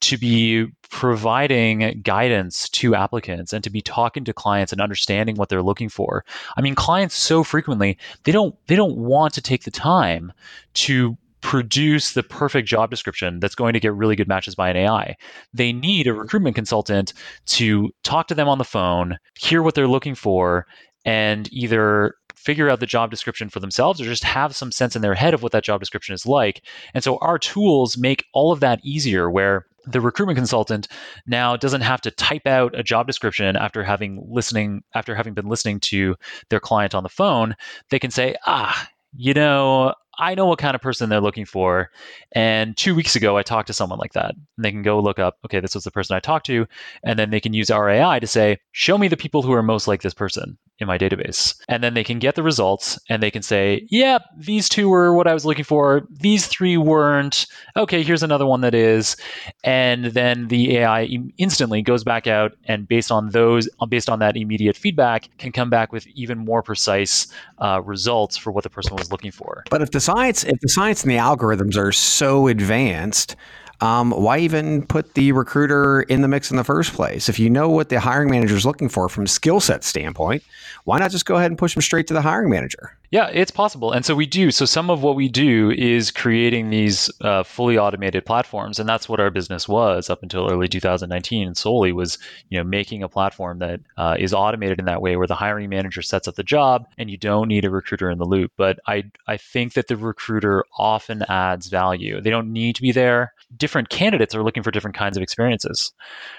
to 0.03 0.19
be 0.19 0.67
providing 0.91 2.01
guidance 2.03 2.69
to 2.69 2.95
applicants 2.95 3.53
and 3.53 3.65
to 3.65 3.71
be 3.71 3.81
talking 3.81 4.25
to 4.25 4.33
clients 4.33 4.73
and 4.73 4.81
understanding 4.81 5.37
what 5.37 5.49
they're 5.49 5.63
looking 5.63 5.89
for. 5.89 6.25
I 6.57 6.61
mean 6.61 6.75
clients 6.75 7.17
so 7.17 7.43
frequently 7.43 7.99
they 8.25 8.33
don't 8.33 8.55
they 8.67 8.77
don't 8.77 8.97
want 8.97 9.35
to 9.35 9.43
take 9.43 9.65
the 9.65 9.71
time 9.71 10.33
to 10.75 11.17
produce 11.41 12.13
the 12.13 12.23
perfect 12.23 12.67
job 12.67 12.91
description 12.91 13.41
that's 13.41 13.55
going 13.55 13.73
to 13.73 13.81
get 13.81 13.95
really 13.95 14.17
good 14.17 14.29
matches 14.29 14.55
by 14.55 14.71
an 14.71 14.77
AI. 14.77 15.17
They 15.53 15.73
need 15.73 16.07
a 16.07 16.15
recruitment 16.15 16.57
consultant 16.57 17.13
to 17.47 17.91
talk 18.03 18.29
to 18.29 18.35
them 18.35 18.49
on 18.49 18.59
the 18.59 18.65
phone, 18.65 19.19
hear 19.39 19.63
what 19.63 19.75
they're 19.75 19.89
looking 19.89 20.15
for, 20.15 20.67
and 21.05 21.53
either 21.53 22.15
figure 22.35 22.71
out 22.71 22.81
the 22.81 22.87
job 22.87 23.11
description 23.11 23.49
for 23.49 23.61
themselves 23.61 24.01
or 24.01 24.05
just 24.05 24.25
have 24.25 24.55
some 24.55 24.71
sense 24.71 24.95
in 24.95 25.03
their 25.03 25.15
head 25.15 25.35
of 25.35 25.43
what 25.43 25.53
that 25.53 25.65
job 25.65 25.81
description 25.81 26.15
is 26.15 26.27
like. 26.27 26.63
And 26.95 27.03
so 27.03 27.19
our 27.19 27.39
tools 27.39 27.97
make 27.97 28.25
all 28.35 28.53
of 28.53 28.61
that 28.61 28.81
easier 28.85 29.31
where 29.31 29.67
the 29.87 30.01
recruitment 30.01 30.37
consultant 30.37 30.89
now 31.27 31.57
doesn't 31.57 31.81
have 31.81 32.01
to 32.03 32.11
type 32.11 32.47
out 32.47 32.79
a 32.79 32.83
job 32.83 33.07
description 33.07 33.57
after 33.57 33.83
having 33.83 34.25
listening 34.29 34.83
after 34.95 35.15
having 35.15 35.35
been 35.35 35.49
listening 35.49 35.81
to 35.81 36.17
their 36.51 36.61
client 36.61 36.95
on 36.95 37.03
the 37.03 37.09
phone. 37.09 37.55
They 37.91 37.99
can 37.99 38.11
say, 38.11 38.35
"Ah, 38.47 38.89
you 39.17 39.35
know, 39.35 39.95
I 40.19 40.35
know 40.35 40.47
what 40.47 40.59
kind 40.59 40.75
of 40.75 40.81
person 40.81 41.09
they're 41.09 41.21
looking 41.21 41.45
for. 41.45 41.91
And 42.33 42.77
two 42.77 42.95
weeks 42.95 43.17
ago, 43.17 43.37
I 43.37 43.43
talked 43.43 43.67
to 43.67 43.73
someone 43.73 43.99
like 43.99 44.15
that. 44.15 44.35
And 44.35 44.65
they 44.65 44.71
can 44.71 44.83
go 44.83 45.01
look 45.01 45.19
up, 45.19 45.39
okay, 45.45 45.61
this 45.61 45.75
was 45.75 45.85
the 45.85 45.91
person 45.91 46.17
I 46.17 46.21
talked 46.21 46.47
to. 46.47 46.67
And 47.03 47.19
then 47.19 47.31
they 47.31 47.41
can 47.41 47.53
use 47.53 47.71
our 47.71 47.89
AI 47.89 48.19
to 48.19 48.27
say, 48.27 48.59
show 48.73 48.97
me 48.97 49.09
the 49.09 49.17
people 49.17 49.43
who 49.43 49.53
are 49.53 49.63
most 49.63 49.89
like 49.89 50.03
this 50.03 50.15
person 50.15 50.59
in 50.79 50.87
my 50.87 50.99
database. 50.99 51.55
And 51.69 51.83
then 51.83 51.95
they 51.95 52.05
can 52.05 52.19
get 52.19 52.35
the 52.35 52.43
results 52.43 52.99
and 53.09 53.23
they 53.23 53.31
can 53.31 53.43
say, 53.43 53.87
yeah, 53.91 54.19
these 54.37 54.69
two 54.69 54.89
were 54.89 55.15
what 55.15 55.27
I 55.27 55.35
was 55.35 55.45
looking 55.45 55.65
for. 55.65 56.07
These 56.11 56.47
three 56.47 56.77
weren't. 56.77 57.47
Okay, 57.77 58.03
here's 58.03 58.23
another 58.23 58.47
one 58.47 58.61
that 58.61 58.75
is. 58.75 59.17
And 59.65 60.07
then 60.07 60.49
the 60.49 60.79
AI 60.79 61.09
instantly 61.39 61.83
goes 61.83 62.05
back 62.05 62.27
out 62.27 62.53
and 62.65 62.87
based 62.87 63.11
on 63.11 63.31
those, 63.31 63.69
based 63.89 64.11
on 64.11 64.19
that 64.19 64.37
immediate 64.37 64.77
feedback, 64.77 65.29
can 65.39 65.53
come 65.53 65.71
back 65.71 65.93
with 65.93 66.07
even 66.09 66.39
more 66.39 66.63
precise 66.63 67.27
uh, 67.59 67.81
results 67.83 68.37
for 68.37 68.53
what 68.53 68.65
the 68.65 68.71
person 68.71 68.95
was 68.97 69.11
looking 69.11 69.31
for. 69.31 69.65
But 69.71 69.83
if 69.83 69.93
the 69.93 70.01
science, 70.01 70.45
if 70.45 70.61
the 70.61 70.69
science 70.69 71.03
and 71.03 71.11
the 71.11 71.17
algorithms 71.17 71.77
are 71.77 71.93
so 71.93 72.49
advanced, 72.49 73.37
um, 73.81 74.11
why 74.11 74.39
even 74.39 74.87
put 74.87 75.15
the 75.15 75.33
recruiter 75.33 76.03
in 76.03 76.23
the 76.23 76.29
mix 76.29 76.51
in 76.51 76.57
the 76.57 76.65
first 76.65 76.93
place? 76.95 77.29
If 77.29 77.39
you 77.39 77.51
know 77.51 77.69
what 77.69 77.89
the 77.89 78.01
hiring 78.01 78.31
manager 78.31 78.57
is 78.57 78.65
looking 78.65 78.89
for 78.89 79.09
from 79.09 79.25
a 79.25 79.29
skill 79.29 79.61
set 79.61 79.85
standpoint, 79.85 80.43
why 80.85 80.99
not 80.99 81.11
just 81.11 81.27
go 81.27 81.37
ahead 81.37 81.51
and 81.51 81.59
push 81.59 81.75
them 81.75 81.83
straight 81.83 82.07
to 82.09 82.15
the 82.15 82.23
hiring 82.23 82.51
manager? 82.51 82.97
Yeah, 83.11 83.29
it's 83.33 83.51
possible. 83.51 83.93
And 83.93 84.05
so 84.05 84.15
we 84.15 84.27
do. 84.27 84.51
So 84.51 84.65
some 84.65 84.91
of 84.91 85.03
what 85.03 85.17
we 85.17 85.29
do 85.29 85.71
is 85.71 86.11
creating 86.11 86.71
these 86.71 87.11
uh, 87.21 87.43
fully 87.45 87.79
automated 87.79 88.25
platforms. 88.27 88.79
And 88.79 88.89
that's 88.89 89.09
what 89.09 89.21
our 89.21 89.31
business 89.31 89.69
was 89.69 90.11
up 90.11 90.23
until 90.23 90.51
early 90.51 90.69
2019 90.69 91.55
solely 91.55 91.93
was, 91.93 92.19
you 92.49 92.59
know, 92.59 92.65
making 92.65 93.03
a 93.03 93.09
platform 93.09 93.61
that 93.61 93.81
uh, 93.97 94.17
is 94.19 94.35
automated 94.35 94.79
in 94.79 94.87
that 94.87 95.03
way 95.03 95.17
where 95.17 95.27
the 95.27 95.35
hiring 95.35 95.71
manager 95.71 96.03
sets 96.03 96.27
up 96.27 96.35
the 96.35 96.43
job 96.43 96.87
and 96.99 97.09
you 97.11 97.17
don't 97.17 97.49
need 97.49 97.65
a 97.65 97.71
recruiter 97.71 98.11
in 98.11 98.19
the 98.19 98.25
loop. 98.25 98.53
But 98.57 98.81
I, 98.87 99.05
I 99.27 99.37
think 99.37 99.75
that 99.75 99.87
the 99.87 99.97
recruiter 99.97 100.65
often 100.77 101.23
adds 101.29 101.69
value. 101.69 102.21
They 102.21 102.31
don't 102.31 102.53
need 102.53 102.77
to 102.77 102.83
be 102.83 102.93
there. 102.93 103.33
Different 103.57 103.89
candidates 103.89 104.35
are 104.35 104.43
looking 104.43 104.63
for 104.65 104.73
different 104.73 104.97
kinds 104.97 105.17
of 105.17 105.23
experiences, 105.23 105.93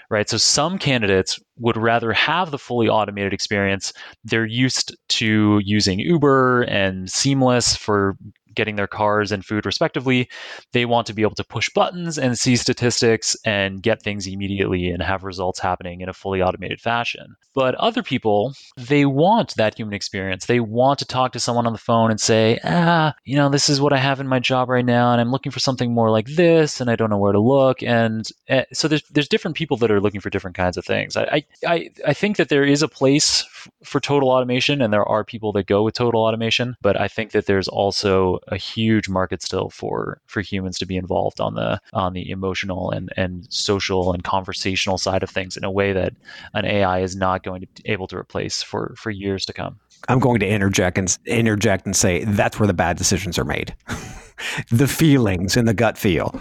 right? 0.09 0.29
So 0.29 0.37
some 0.37 0.77
candidates 0.77 1.39
would 1.59 1.77
rather 1.77 2.13
have 2.13 2.51
the 2.51 2.57
fully 2.57 2.87
automated 2.87 3.33
experience. 3.33 3.93
They're 4.23 4.45
used 4.45 4.95
to 5.09 5.59
using 5.63 5.99
Uber 5.99 6.63
and 6.63 7.09
Seamless 7.09 7.75
for 7.75 8.15
getting 8.57 8.75
their 8.75 8.87
cars 8.87 9.31
and 9.31 9.45
food 9.45 9.65
respectively. 9.65 10.29
They 10.73 10.85
want 10.85 11.07
to 11.07 11.13
be 11.13 11.21
able 11.21 11.35
to 11.35 11.45
push 11.45 11.69
buttons 11.73 12.17
and 12.17 12.37
see 12.37 12.57
statistics 12.57 13.37
and 13.45 13.81
get 13.81 14.01
things 14.01 14.27
immediately 14.27 14.89
and 14.89 15.01
have 15.01 15.23
results 15.23 15.59
happening 15.59 16.01
in 16.01 16.09
a 16.09 16.13
fully 16.13 16.41
automated 16.41 16.81
fashion. 16.81 17.35
But 17.55 17.75
other 17.75 18.03
people, 18.03 18.53
they 18.75 19.05
want 19.05 19.55
that 19.55 19.77
human 19.77 19.93
experience. 19.93 20.45
They 20.45 20.59
want 20.59 20.99
to 20.99 21.05
talk 21.05 21.31
to 21.31 21.39
someone 21.39 21.65
on 21.65 21.73
the 21.73 21.79
phone 21.79 22.11
and 22.11 22.19
say, 22.19 22.59
ah, 22.63 23.15
you 23.23 23.35
know, 23.35 23.49
this 23.49 23.69
is 23.69 23.79
what 23.79 23.93
I 23.93 23.97
have 23.97 24.19
in 24.19 24.27
my 24.27 24.39
job 24.39 24.69
right 24.69 24.85
now, 24.85 25.11
and 25.11 25.21
I'm 25.21 25.31
looking 25.31 25.51
for 25.51 25.59
something 25.59 25.93
more 25.93 26.11
like 26.11 26.27
this, 26.27 26.81
and 26.81 26.89
I 26.89 26.95
don't 26.95 27.09
know 27.09 27.17
where 27.17 27.31
to 27.31 27.39
look. 27.39 27.81
And 27.81 28.27
uh, 28.49 28.63
so 28.73 28.87
there's 28.87 29.03
there's 29.09 29.27
different 29.27 29.57
people 29.57 29.77
that 29.77 29.91
are 29.91 30.01
looking 30.01 30.21
for 30.21 30.29
different 30.29 30.57
kinds 30.57 30.77
of 30.77 30.85
things. 30.85 31.15
I 31.15 31.43
I, 31.65 31.89
I 32.05 32.13
think 32.13 32.37
that 32.37 32.49
there 32.49 32.63
is 32.63 32.81
a 32.81 32.87
place 32.87 33.43
for 33.83 33.99
total 33.99 34.29
automation, 34.29 34.81
and 34.81 34.93
there 34.93 35.07
are 35.07 35.23
people 35.23 35.51
that 35.53 35.67
go 35.67 35.83
with 35.83 35.95
total 35.95 36.23
automation. 36.23 36.75
But 36.81 36.99
I 36.99 37.07
think 37.07 37.31
that 37.31 37.45
there's 37.45 37.67
also 37.67 38.39
a 38.47 38.57
huge 38.57 39.09
market 39.09 39.41
still 39.41 39.69
for 39.69 40.19
for 40.27 40.41
humans 40.41 40.77
to 40.79 40.85
be 40.85 40.97
involved 40.97 41.39
on 41.39 41.55
the 41.55 41.79
on 41.93 42.13
the 42.13 42.29
emotional 42.29 42.91
and 42.91 43.11
and 43.17 43.47
social 43.49 44.13
and 44.13 44.23
conversational 44.23 44.97
side 44.97 45.23
of 45.23 45.29
things 45.29 45.57
in 45.57 45.63
a 45.63 45.71
way 45.71 45.93
that 45.93 46.13
an 46.53 46.65
AI 46.65 46.99
is 46.99 47.15
not 47.15 47.43
going 47.43 47.61
to 47.61 47.67
be 47.67 47.89
able 47.89 48.07
to 48.07 48.17
replace 48.17 48.61
for 48.63 48.93
for 48.97 49.11
years 49.11 49.45
to 49.45 49.53
come. 49.53 49.79
I'm 50.09 50.19
going 50.19 50.39
to 50.39 50.47
interject 50.47 50.97
and 50.97 51.17
interject 51.25 51.85
and 51.85 51.95
say 51.95 52.23
that's 52.23 52.59
where 52.59 52.67
the 52.67 52.73
bad 52.73 52.97
decisions 52.97 53.37
are 53.37 53.43
made. 53.43 53.75
the 54.71 54.87
feelings 54.87 55.57
and 55.57 55.67
the 55.67 55.73
gut 55.73 55.97
feel. 55.97 56.39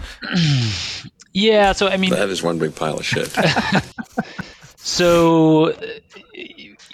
yeah, 1.33 1.71
so 1.71 1.87
I 1.87 1.97
mean 1.97 2.11
that 2.11 2.29
is 2.29 2.43
one 2.43 2.59
big 2.59 2.75
pile 2.75 2.97
of 2.97 3.05
shit. 3.05 3.27
so 4.77 5.73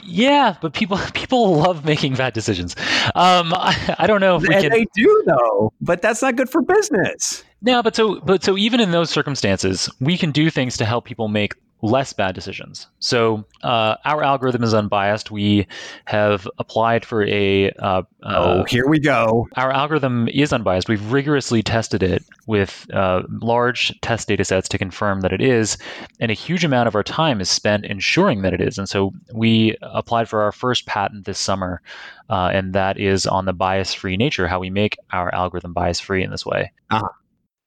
yeah, 0.05 0.55
but 0.61 0.73
people 0.73 0.97
people 1.13 1.57
love 1.57 1.85
making 1.85 2.15
bad 2.15 2.33
decisions. 2.33 2.75
Um, 3.15 3.53
I, 3.53 3.95
I 3.99 4.07
don't 4.07 4.21
know 4.21 4.37
if 4.37 4.43
can. 4.43 4.69
They 4.69 4.85
do 4.95 5.23
though, 5.25 5.73
but 5.81 6.01
that's 6.01 6.21
not 6.21 6.35
good 6.35 6.49
for 6.49 6.61
business. 6.61 7.43
No, 7.61 7.81
but 7.81 7.95
so 7.95 8.19
but 8.21 8.43
so 8.43 8.57
even 8.57 8.79
in 8.79 8.91
those 8.91 9.09
circumstances, 9.09 9.89
we 9.99 10.17
can 10.17 10.31
do 10.31 10.49
things 10.49 10.77
to 10.77 10.85
help 10.85 11.05
people 11.05 11.27
make 11.27 11.53
less 11.83 12.13
bad 12.13 12.33
decisions. 12.33 12.87
So 12.99 13.43
uh, 13.61 13.97
our 14.05 14.23
algorithm 14.23 14.63
is 14.63 14.73
unbiased. 14.73 15.29
We 15.31 15.67
have 16.05 16.47
applied 16.57 17.03
for 17.03 17.23
a. 17.27 17.71
Uh, 17.71 18.03
oh, 18.23 18.29
uh, 18.29 18.63
here 18.65 18.87
we 18.87 18.99
go. 18.99 19.47
Our 19.57 19.71
algorithm 19.71 20.29
is 20.29 20.53
unbiased. 20.53 20.87
We've 20.87 21.11
rigorously 21.11 21.61
tested 21.61 22.01
it 22.01 22.23
with 22.47 22.87
uh, 22.93 23.23
large 23.41 23.99
test 23.99 24.29
data 24.29 24.45
sets 24.45 24.69
to 24.69 24.77
confirm 24.77 25.21
that 25.21 25.33
it 25.33 25.41
is, 25.41 25.77
and 26.21 26.31
a 26.31 26.33
huge 26.33 26.63
amount 26.63 26.87
of 26.87 26.95
our 26.95 27.03
time 27.03 27.41
is 27.41 27.49
spent 27.49 27.85
ensuring 27.85 28.43
that 28.43 28.53
it 28.53 28.61
is. 28.61 28.77
And 28.77 28.87
so 28.87 29.11
we 29.33 29.75
applied 29.81 30.29
for 30.29 30.41
our 30.41 30.53
first 30.53 30.85
patent 30.85 31.25
this 31.25 31.37
summer, 31.37 31.81
uh, 32.29 32.49
and 32.53 32.73
that 32.73 32.97
is 32.97 33.27
on 33.27 33.43
the 33.43 33.53
bias-free 33.53 34.15
nature, 34.15 34.47
how 34.47 34.59
we 34.59 34.69
make 34.69 34.97
our 35.11 35.33
algorithm 35.35 35.73
bias-free 35.73 36.23
in 36.23 36.31
this 36.31 36.45
way. 36.45 36.71
Uh-huh. 36.89 37.09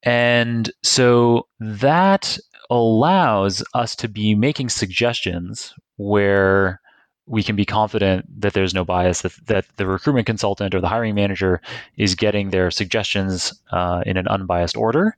And 0.02 0.72
so 0.82 1.48
that 1.58 2.38
allows 2.70 3.62
us 3.74 3.96
to 3.96 4.08
be 4.08 4.34
making 4.34 4.68
suggestions 4.68 5.74
where 5.96 6.80
we 7.26 7.42
can 7.42 7.56
be 7.56 7.64
confident 7.64 8.24
that 8.40 8.52
there's 8.52 8.74
no 8.74 8.84
bias, 8.84 9.22
that, 9.22 9.32
that 9.46 9.66
the 9.76 9.86
recruitment 9.86 10.26
consultant 10.26 10.74
or 10.74 10.80
the 10.80 10.88
hiring 10.88 11.14
manager 11.14 11.60
is 11.96 12.14
getting 12.14 12.50
their 12.50 12.70
suggestions 12.70 13.52
uh, 13.72 14.02
in 14.06 14.16
an 14.16 14.28
unbiased 14.28 14.76
order. 14.76 15.16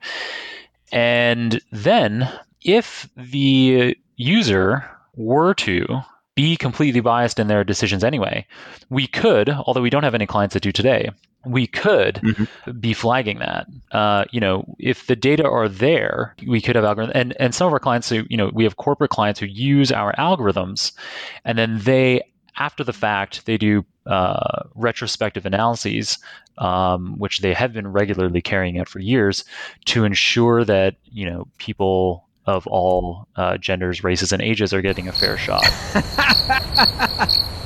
And 0.91 1.61
then, 1.71 2.31
if 2.63 3.09
the 3.17 3.97
user 4.17 4.85
were 5.17 5.53
to 5.55 5.87
be 6.35 6.57
completely 6.57 7.01
biased 7.01 7.39
in 7.39 7.49
their 7.49 7.65
decisions 7.65 8.03
anyway, 8.03 8.47
we 8.89 9.07
could, 9.07 9.51
although 9.51 9.83
we 9.83 9.91
don't 9.91 10.05
have 10.05 10.15
any 10.15 10.27
clients 10.27 10.55
that 10.55 10.63
do 10.63 10.73
today, 10.73 11.11
we 11.45 11.67
could 11.67 12.17
mm-hmm. 12.17 12.79
be 12.79 12.93
flagging 12.93 13.39
that. 13.39 13.67
Uh, 13.93 14.25
you 14.31 14.41
know, 14.41 14.65
if 14.79 15.07
the 15.07 15.17
data 15.17 15.49
are 15.49 15.69
there, 15.69 16.35
we 16.47 16.61
could 16.61 16.77
have 16.77 16.85
algorithms. 16.85 17.13
And, 17.15 17.37
and 17.41 17.55
some 17.55 17.67
of 17.67 17.73
our 17.73 17.79
clients 17.79 18.09
who, 18.09 18.25
you 18.29 18.37
know, 18.37 18.51
we 18.53 18.65
have 18.65 18.77
corporate 18.77 19.11
clients 19.11 19.41
who 19.41 19.47
use 19.47 19.93
our 19.93 20.15
algorithms 20.17 20.93
and 21.45 21.57
then 21.59 21.79
they, 21.79 22.23
after 22.57 22.83
the 22.83 22.93
fact, 22.93 23.47
they 23.47 23.57
do 23.57 23.85
uh, 24.07 24.65
retrospective 24.75 25.47
analyses, 25.47 26.19
um, 26.59 27.17
which 27.19 27.39
they 27.39 27.55
have 27.55 27.73
been 27.73 27.89
regularly 27.89 28.43
carrying 28.43 28.79
out 28.79 28.89
for 28.89 28.99
years 28.99 29.45
to 29.85 30.05
ensure 30.05 30.65
that, 30.65 30.97
you 31.05 31.29
know, 31.29 31.47
people 31.59 32.25
of 32.47 32.67
all 32.67 33.29
uh, 33.37 33.59
genders, 33.59 34.03
races, 34.03 34.33
and 34.33 34.43
ages 34.43 34.73
are 34.73 34.81
getting 34.81 35.07
a 35.07 35.13
fair 35.13 35.37
shot. 35.37 35.63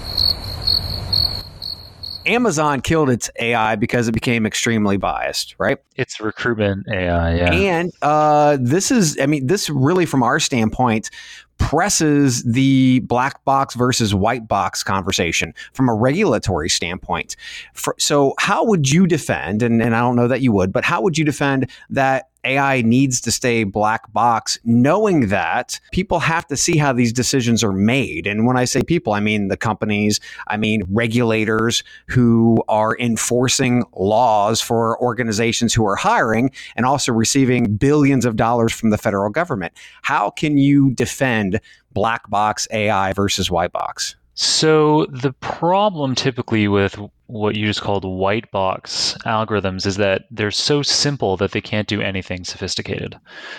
Amazon 2.27 2.81
killed 2.81 3.11
its 3.11 3.31
AI 3.39 3.77
because 3.77 4.09
it 4.09 4.13
became 4.13 4.47
extremely 4.47 4.97
biased, 4.97 5.55
right? 5.59 5.79
It's 5.97 6.21
recruitment 6.21 6.87
AI, 6.89 7.35
yeah. 7.35 7.53
And 7.53 7.93
uh, 8.03 8.59
this 8.61 8.91
is, 8.91 9.19
I 9.21 9.27
mean, 9.27 9.47
this 9.47 9.69
really, 9.69 10.07
from 10.07 10.23
our 10.23 10.41
standpoint, 10.41 11.11
presses 11.59 12.43
the 12.43 13.01
black 13.01 13.45
box 13.45 13.75
versus 13.75 14.15
white 14.15 14.49
box 14.49 14.83
conversation 14.83 15.55
from 15.73 15.89
a 15.89 15.95
regulatory 15.95 16.69
standpoint. 16.69 17.37
For, 17.75 17.95
so, 17.99 18.35
how 18.39 18.65
would 18.65 18.91
you 18.91 19.07
defend, 19.07 19.63
and, 19.63 19.81
and 19.83 19.95
I 19.95 20.01
don't 20.01 20.17
know 20.17 20.29
that 20.29 20.41
you 20.41 20.53
would, 20.53 20.73
but 20.73 20.85
how 20.85 21.03
would 21.03 21.17
you 21.17 21.25
defend 21.25 21.71
that 21.91 22.29
AI 22.45 22.83
needs 22.83 23.21
to 23.23 23.33
stay 23.33 23.65
black 23.65 24.13
box, 24.13 24.59
knowing 24.65 25.29
that 25.29 25.79
people 25.93 26.21
have 26.21 26.47
to 26.49 26.57
see 26.57 26.77
how 26.77 26.93
these 26.93 27.13
decisions 27.13 27.63
are 27.63 27.73
made. 27.73 28.27
And 28.27 28.47
when 28.47 28.57
I 28.57 28.65
say 28.65 28.83
people, 28.83 29.13
I 29.13 29.21
mean 29.21 29.49
the 29.49 29.57
companies, 29.57 30.21
I 30.49 30.57
mean 30.57 30.83
regulators 30.91 31.85
who 32.09 32.63
are 32.69 32.97
enforcing 32.99 33.85
laws 33.95 34.61
for 34.61 35.01
organizations 35.01 35.75
who 35.75 35.87
are 35.87 35.97
hiring 35.97 36.51
and 36.77 36.87
also 36.87 37.13
receiving 37.13 37.77
billions 37.77 38.25
of 38.25 38.37
dollars 38.37 38.73
from 38.73 38.91
the 38.91 38.99
federal 38.99 39.31
government. 39.31 39.73
How 40.03 40.31
can 40.31 40.59
you 40.59 40.91
defend 40.93 41.61
black 41.93 42.29
box 42.31 42.67
AI 42.71 43.13
versus 43.13 43.51
white 43.51 43.73
box? 43.73 44.17
So 44.35 45.07
the 45.07 45.33
problem 45.35 46.15
typically 46.15 46.67
with 46.69 46.99
what 47.27 47.55
you 47.55 47.67
just 47.67 47.83
called 47.83 48.05
white 48.05 48.51
box 48.51 49.17
algorithms 49.25 49.87
is 49.87 49.97
that 49.97 50.25
they're 50.31 50.51
so 50.51 50.83
simple 50.83 51.37
that 51.37 51.53
they 51.53 51.61
can't 51.61 51.89
do 51.89 52.01
anything 52.01 52.45
sophisticated. 52.45 53.19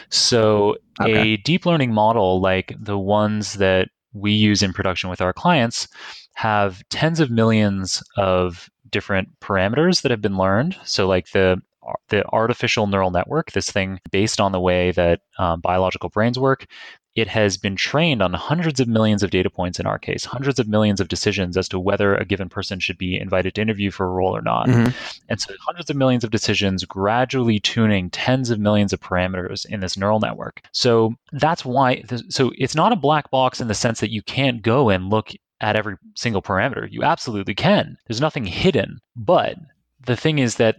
So 0.10 0.78
okay. 1.02 1.34
a 1.34 1.38
deep 1.38 1.66
learning 1.66 1.94
model 1.94 2.42
like 2.42 2.76
the 2.80 2.98
ones 2.98 3.54
that 3.54 3.90
we 4.14 4.32
use 4.32 4.62
in 4.62 4.74
production 4.74 5.10
with 5.10 5.22
our 5.22 5.34
clients 5.34 5.88
have 6.36 6.84
tens 6.90 7.20
of 7.20 7.32
millions 7.32 8.04
of 8.18 8.70
different 8.90 9.30
parameters 9.40 10.02
that 10.02 10.12
have 10.12 10.22
been 10.22 10.38
learned. 10.38 10.78
So 10.84 11.08
like 11.08 11.32
the 11.32 11.62
the 12.08 12.24
artificial 12.30 12.88
neural 12.88 13.12
network, 13.12 13.52
this 13.52 13.70
thing 13.70 14.00
based 14.12 14.40
on 14.40 14.54
the 14.54 14.60
way 14.60 14.92
that 14.92 15.20
um, 15.38 15.60
biological 15.60 16.10
brains 16.10 16.40
work, 16.40 16.66
it 17.16 17.28
has 17.28 17.58
been 17.58 17.76
trained 17.76 18.22
on 18.22 18.34
hundreds 18.34 18.80
of 18.80 18.88
millions 18.88 19.22
of 19.22 19.30
data 19.30 19.50
points 19.50 19.80
in 19.80 19.86
our 19.86 20.00
case, 20.00 20.26
hundreds 20.26 20.60
of 20.60 20.68
millions 20.68 21.00
of 21.00 21.08
decisions 21.08 21.56
as 21.56 21.70
to 21.70 21.80
whether 21.80 22.16
a 22.16 22.26
given 22.26 22.50
person 22.50 22.80
should 22.80 22.98
be 22.98 23.20
invited 23.20 23.54
to 23.54 23.62
interview 23.62 23.92
for 23.92 24.06
a 24.06 24.10
role 24.10 24.36
or 24.36 24.42
not. 24.42 24.68
Mm-hmm. 24.68 24.92
And 25.30 25.40
so 25.40 25.54
hundreds 25.62 25.90
of 25.90 25.96
millions 25.96 26.24
of 26.24 26.32
decisions 26.32 26.86
gradually 26.86 27.60
tuning 27.60 28.10
tens 28.10 28.50
of 28.50 28.60
millions 28.60 28.94
of 28.94 29.00
parameters 29.00 29.66
in 29.66 29.80
this 29.80 29.96
neural 29.96 30.20
network. 30.20 30.62
So 30.72 31.14
that's 31.32 31.64
why, 31.64 32.04
so 32.30 32.52
it's 32.58 32.76
not 32.76 32.92
a 32.92 32.98
black 32.98 33.30
box 33.30 33.62
in 33.62 33.68
the 33.68 33.76
sense 33.76 34.00
that 34.00 34.12
you 34.12 34.24
can't 34.24 34.64
go 34.64 34.90
and 34.90 35.12
look 35.12 35.32
at 35.62 35.76
every 35.76 35.96
single 36.16 36.42
parameter. 36.42 36.88
You 36.92 37.04
absolutely 37.04 37.56
can. 37.56 37.98
There's 38.08 38.22
nothing 38.22 38.46
hidden. 38.46 39.00
But 39.16 39.58
the 40.06 40.16
thing 40.16 40.40
is 40.40 40.56
that 40.56 40.78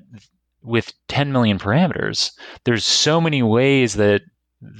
with 0.62 0.92
10 1.08 1.30
million 1.30 1.58
parameters, 1.58 2.32
there's 2.64 2.84
so 2.84 3.20
many 3.20 3.42
ways 3.42 3.94
that 3.94 4.22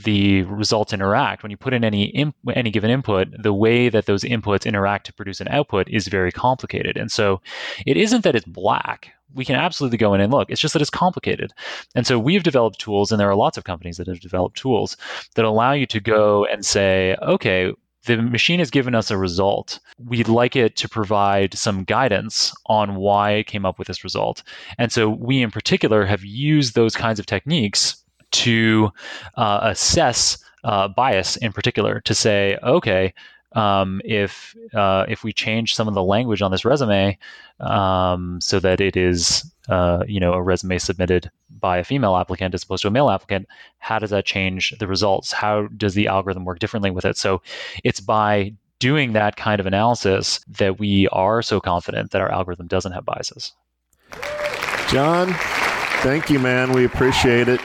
the 0.05 0.43
results 0.43 0.93
interact. 0.93 1.43
When 1.43 1.51
you 1.51 1.57
put 1.57 1.75
in 1.75 1.85
any 1.85 2.05
imp- 2.07 2.37
any 2.55 2.71
given 2.71 2.91
input, 2.91 3.29
the 3.39 3.53
way 3.53 3.89
that 3.89 4.07
those 4.07 4.25
inputs 4.25 4.67
interact 4.67 5.07
to 5.07 5.13
produce 5.13 5.41
an 5.41 5.49
output 5.49 5.89
is 5.89 6.09
very 6.09 6.33
complicated. 6.33 6.97
And 6.97 7.11
so, 7.11 7.41
it 7.87 7.97
isn't 7.97 8.25
that 8.25 8.37
it's 8.37 8.47
black. 8.47 9.13
We 9.35 9.45
can 9.45 9.57
absolutely 9.57 9.99
go 9.99 10.15
in 10.15 10.21
and 10.21 10.33
look. 10.33 10.51
It's 10.51 10.61
just 10.61 10.75
that 10.75 10.83
it's 10.83 10.91
complicated. 10.91 11.53
And 11.97 12.07
so 12.07 12.21
we've 12.21 12.45
developed 12.45 12.79
tools, 12.79 13.11
and 13.11 13.21
there 13.21 13.29
are 13.29 13.35
lots 13.35 13.59
of 13.59 13.65
companies 13.65 13.97
that 13.97 14.07
have 14.07 14.21
developed 14.21 14.57
tools 14.57 14.97
that 15.35 15.45
allow 15.45 15.73
you 15.73 15.87
to 15.87 15.99
go 15.99 16.45
and 16.47 16.65
say, 16.65 17.17
okay, 17.21 17.73
the 18.05 18.19
machine 18.19 18.59
has 18.59 18.71
given 18.71 18.95
us 18.95 19.11
a 19.11 19.19
result. 19.19 19.81
We'd 19.99 20.29
like 20.29 20.57
it 20.57 20.77
to 20.77 20.89
provide 20.89 21.55
some 21.55 21.85
guidance 21.85 22.53
on 22.67 22.97
why 22.97 23.33
it 23.33 23.47
came 23.47 23.65
up 23.65 23.79
with 23.79 23.89
this 23.89 24.05
result. 24.05 24.43
And 24.79 24.93
so 24.93 25.09
we, 25.09 25.43
in 25.43 25.51
particular, 25.51 26.05
have 26.05 26.25
used 26.25 26.75
those 26.75 26.95
kinds 26.95 27.19
of 27.19 27.27
techniques 27.27 28.04
to 28.35 28.91
uh, 29.37 29.61
assess 29.63 30.39
uh, 30.65 30.89
bias 30.89 31.37
in 31.37 31.53
particular 31.53 32.01
to 32.01 32.15
say, 32.15 32.59
okay, 32.63 33.13
um, 33.53 34.01
if 34.05 34.57
uh, 34.75 35.05
if 35.09 35.23
we 35.23 35.33
change 35.33 35.75
some 35.75 35.87
of 35.87 35.95
the 35.95 36.03
language 36.03 36.43
on 36.43 36.51
this 36.51 36.65
resume 36.65 37.17
um, 37.61 38.41
so 38.41 38.59
that 38.59 38.81
it 38.81 38.97
is 38.97 39.51
uh, 39.69 40.03
you 40.09 40.19
know 40.19 40.33
a 40.33 40.43
resume 40.43 40.79
submitted 40.79 41.31
by 41.61 41.79
a 41.79 41.85
female 41.85 42.17
applicant 42.17 42.55
as 42.55 42.65
opposed 42.65 42.83
to 42.83 42.89
a 42.89 42.91
male 42.91 43.11
applicant, 43.11 43.47
how 43.79 43.99
does 43.99 44.11
that 44.11 44.25
change 44.25 44.75
the 44.81 44.89
results? 44.89 45.33
How 45.33 45.69
does 45.77 45.95
the 45.95 46.09
algorithm 46.09 46.45
work 46.45 46.59
differently 46.59 46.91
with 46.91 47.05
it? 47.05 47.17
So 47.17 47.43
it's 47.85 48.01
by 48.01 48.53
doing 48.81 49.13
that 49.13 49.37
kind 49.37 49.61
of 49.61 49.67
analysis 49.67 50.41
that 50.49 50.79
we 50.79 51.09
are 51.09 51.41
so 51.41 51.61
confident 51.61 52.11
that 52.11 52.21
our 52.21 52.31
algorithm 52.31 52.67
doesn't 52.67 52.93
have 52.93 53.05
biases. 53.05 53.53
Jon, 54.89 55.33
thank 56.03 56.29
you, 56.29 56.39
man. 56.39 56.73
We 56.73 56.85
appreciate 56.85 57.49
it. 57.49 57.61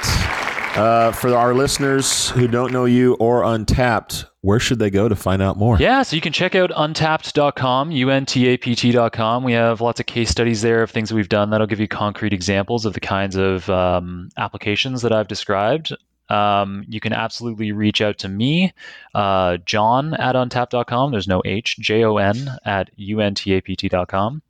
Uh, 0.79 1.11
for 1.11 1.35
our 1.35 1.53
listeners 1.53 2.29
who 2.29 2.47
don't 2.47 2.71
know 2.71 2.85
you 2.85 3.15
or 3.15 3.41
Untapt, 3.41 4.23
where 4.39 4.61
should 4.61 4.79
they 4.79 4.89
go 4.89 5.09
to 5.09 5.15
find 5.15 5.41
out 5.41 5.57
more? 5.57 5.75
Yeah, 5.77 6.03
so 6.03 6.15
you 6.15 6.21
can 6.21 6.31
check 6.31 6.55
out 6.55 6.71
untapped.com, 6.73 7.91
untapt.com. 7.91 9.43
We 9.43 9.51
have 9.51 9.81
lots 9.81 9.99
of 9.99 10.05
case 10.05 10.29
studies 10.29 10.61
there 10.61 10.81
of 10.81 10.89
things 10.89 11.11
we've 11.11 11.27
done 11.27 11.49
that'll 11.49 11.67
give 11.67 11.81
you 11.81 11.89
concrete 11.89 12.31
examples 12.31 12.85
of 12.85 12.93
the 12.93 13.01
kinds 13.01 13.35
of 13.35 13.69
um, 13.69 14.29
applications 14.37 15.01
that 15.01 15.11
I've 15.11 15.27
described. 15.27 15.93
Um, 16.29 16.85
you 16.87 17.01
can 17.01 17.11
absolutely 17.11 17.73
reach 17.73 17.99
out 18.01 18.19
to 18.19 18.29
me, 18.29 18.71
uh, 19.13 19.57
Jon 19.65 20.13
at 20.13 20.35
untapt.com. 20.35 21.11
There's 21.11 21.27
no 21.27 21.41
H, 21.43 21.75
J 21.77 22.05
O 22.05 22.15
N 22.15 22.51
at 22.63 22.89
untapt.com. 22.97 24.41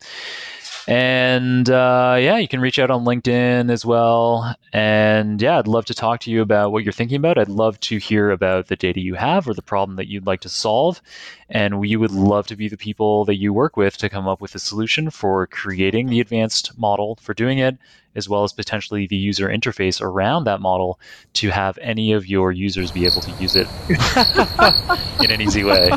And 0.90 1.70
uh, 1.70 2.18
yeah, 2.20 2.38
you 2.38 2.48
can 2.48 2.62
reach 2.62 2.80
out 2.80 2.90
on 2.90 3.06
LinkedIn 3.06 3.70
as 3.70 3.86
well. 3.86 4.56
And 4.74 5.40
yeah, 5.40 5.60
I'd 5.60 5.68
love 5.68 5.86
to 5.86 5.94
talk 5.94 6.22
to 6.22 6.32
you 6.32 6.42
about 6.42 6.72
what 6.72 6.84
you're 6.84 6.92
thinking 6.92 7.18
about. 7.18 7.38
I'd 7.38 7.48
love 7.48 7.80
to 7.82 7.98
hear 7.98 8.32
about 8.32 8.70
the 8.70 8.76
data 8.76 9.00
you 9.00 9.14
have 9.14 9.48
or 9.48 9.54
the 9.54 9.62
problem 9.62 9.98
that 9.98 10.08
you'd 10.08 10.26
like 10.26 10.42
to 10.42 10.50
solve. 10.50 11.00
And 11.48 11.80
we 11.80 11.96
would 11.96 12.10
love 12.10 12.48
to 12.48 12.56
be 12.56 12.70
the 12.70 12.76
people 12.76 13.24
that 13.26 13.36
you 13.36 13.54
work 13.54 13.78
with 13.78 13.98
to 13.98 14.10
come 14.10 14.28
up 14.28 14.42
with 14.42 14.56
a 14.56 14.60
solution 14.60 15.12
for 15.12 15.46
creating 15.46 16.08
the 16.08 16.22
advanced 16.22 16.76
model 16.76 17.20
for 17.22 17.36
doing 17.36 17.60
it, 17.60 17.78
as 18.16 18.28
well 18.28 18.44
as 18.44 18.52
potentially 18.52 19.06
the 19.06 19.16
user 19.16 19.48
interface 19.48 20.02
around 20.02 20.46
that 20.46 20.60
model 20.60 21.00
to 21.34 21.52
have 21.52 21.78
any 21.84 22.14
of 22.14 22.26
your 22.26 22.52
users 22.52 22.90
be 22.90 23.06
able 23.06 23.22
to 23.22 23.32
use 23.34 23.56
it 23.56 23.68
in 25.24 25.30
an 25.30 25.40
easy 25.40 25.64
way. 25.64 25.92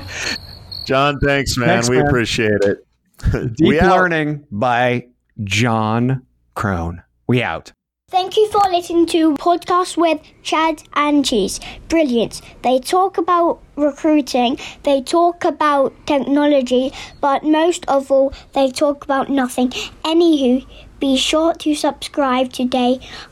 Jon, 0.85 1.19
thanks, 1.19 1.57
man. 1.57 1.69
Thanks, 1.69 1.89
we 1.89 1.97
man. 1.97 2.09
appreciate 2.09 2.61
it. 2.61 2.87
Deep 3.33 3.69
We 3.69 3.81
out. 3.81 3.91
Learning 3.97 4.47
by 4.51 5.09
Jon 5.45 6.27
Krohn. 6.57 7.03
We 7.27 7.43
out. 7.43 7.73
Thank 8.11 8.37
you 8.37 8.47
for 8.51 8.61
listening 8.71 9.07
to 9.07 9.35
podcast 9.37 9.97
with 9.97 10.21
Chad 10.43 10.83
and 10.93 11.25
Cheese. 11.25 11.61
Brilliant. 11.89 12.43
They 12.63 12.79
talk 12.79 13.17
about 13.17 13.63
recruiting, 13.75 14.59
they 14.83 15.01
talk 15.01 15.45
about 15.45 15.95
technology, 16.07 16.93
but 17.23 17.43
most 17.43 17.87
of 17.89 18.11
all, 18.11 18.35
they 18.53 18.71
talk 18.71 19.05
about 19.05 19.31
nothing. 19.31 19.71
Anywho, 20.05 20.67
be 21.01 21.17
sure 21.17 21.55
to 21.55 21.75
subscribe 21.75 22.53
today 22.53 23.01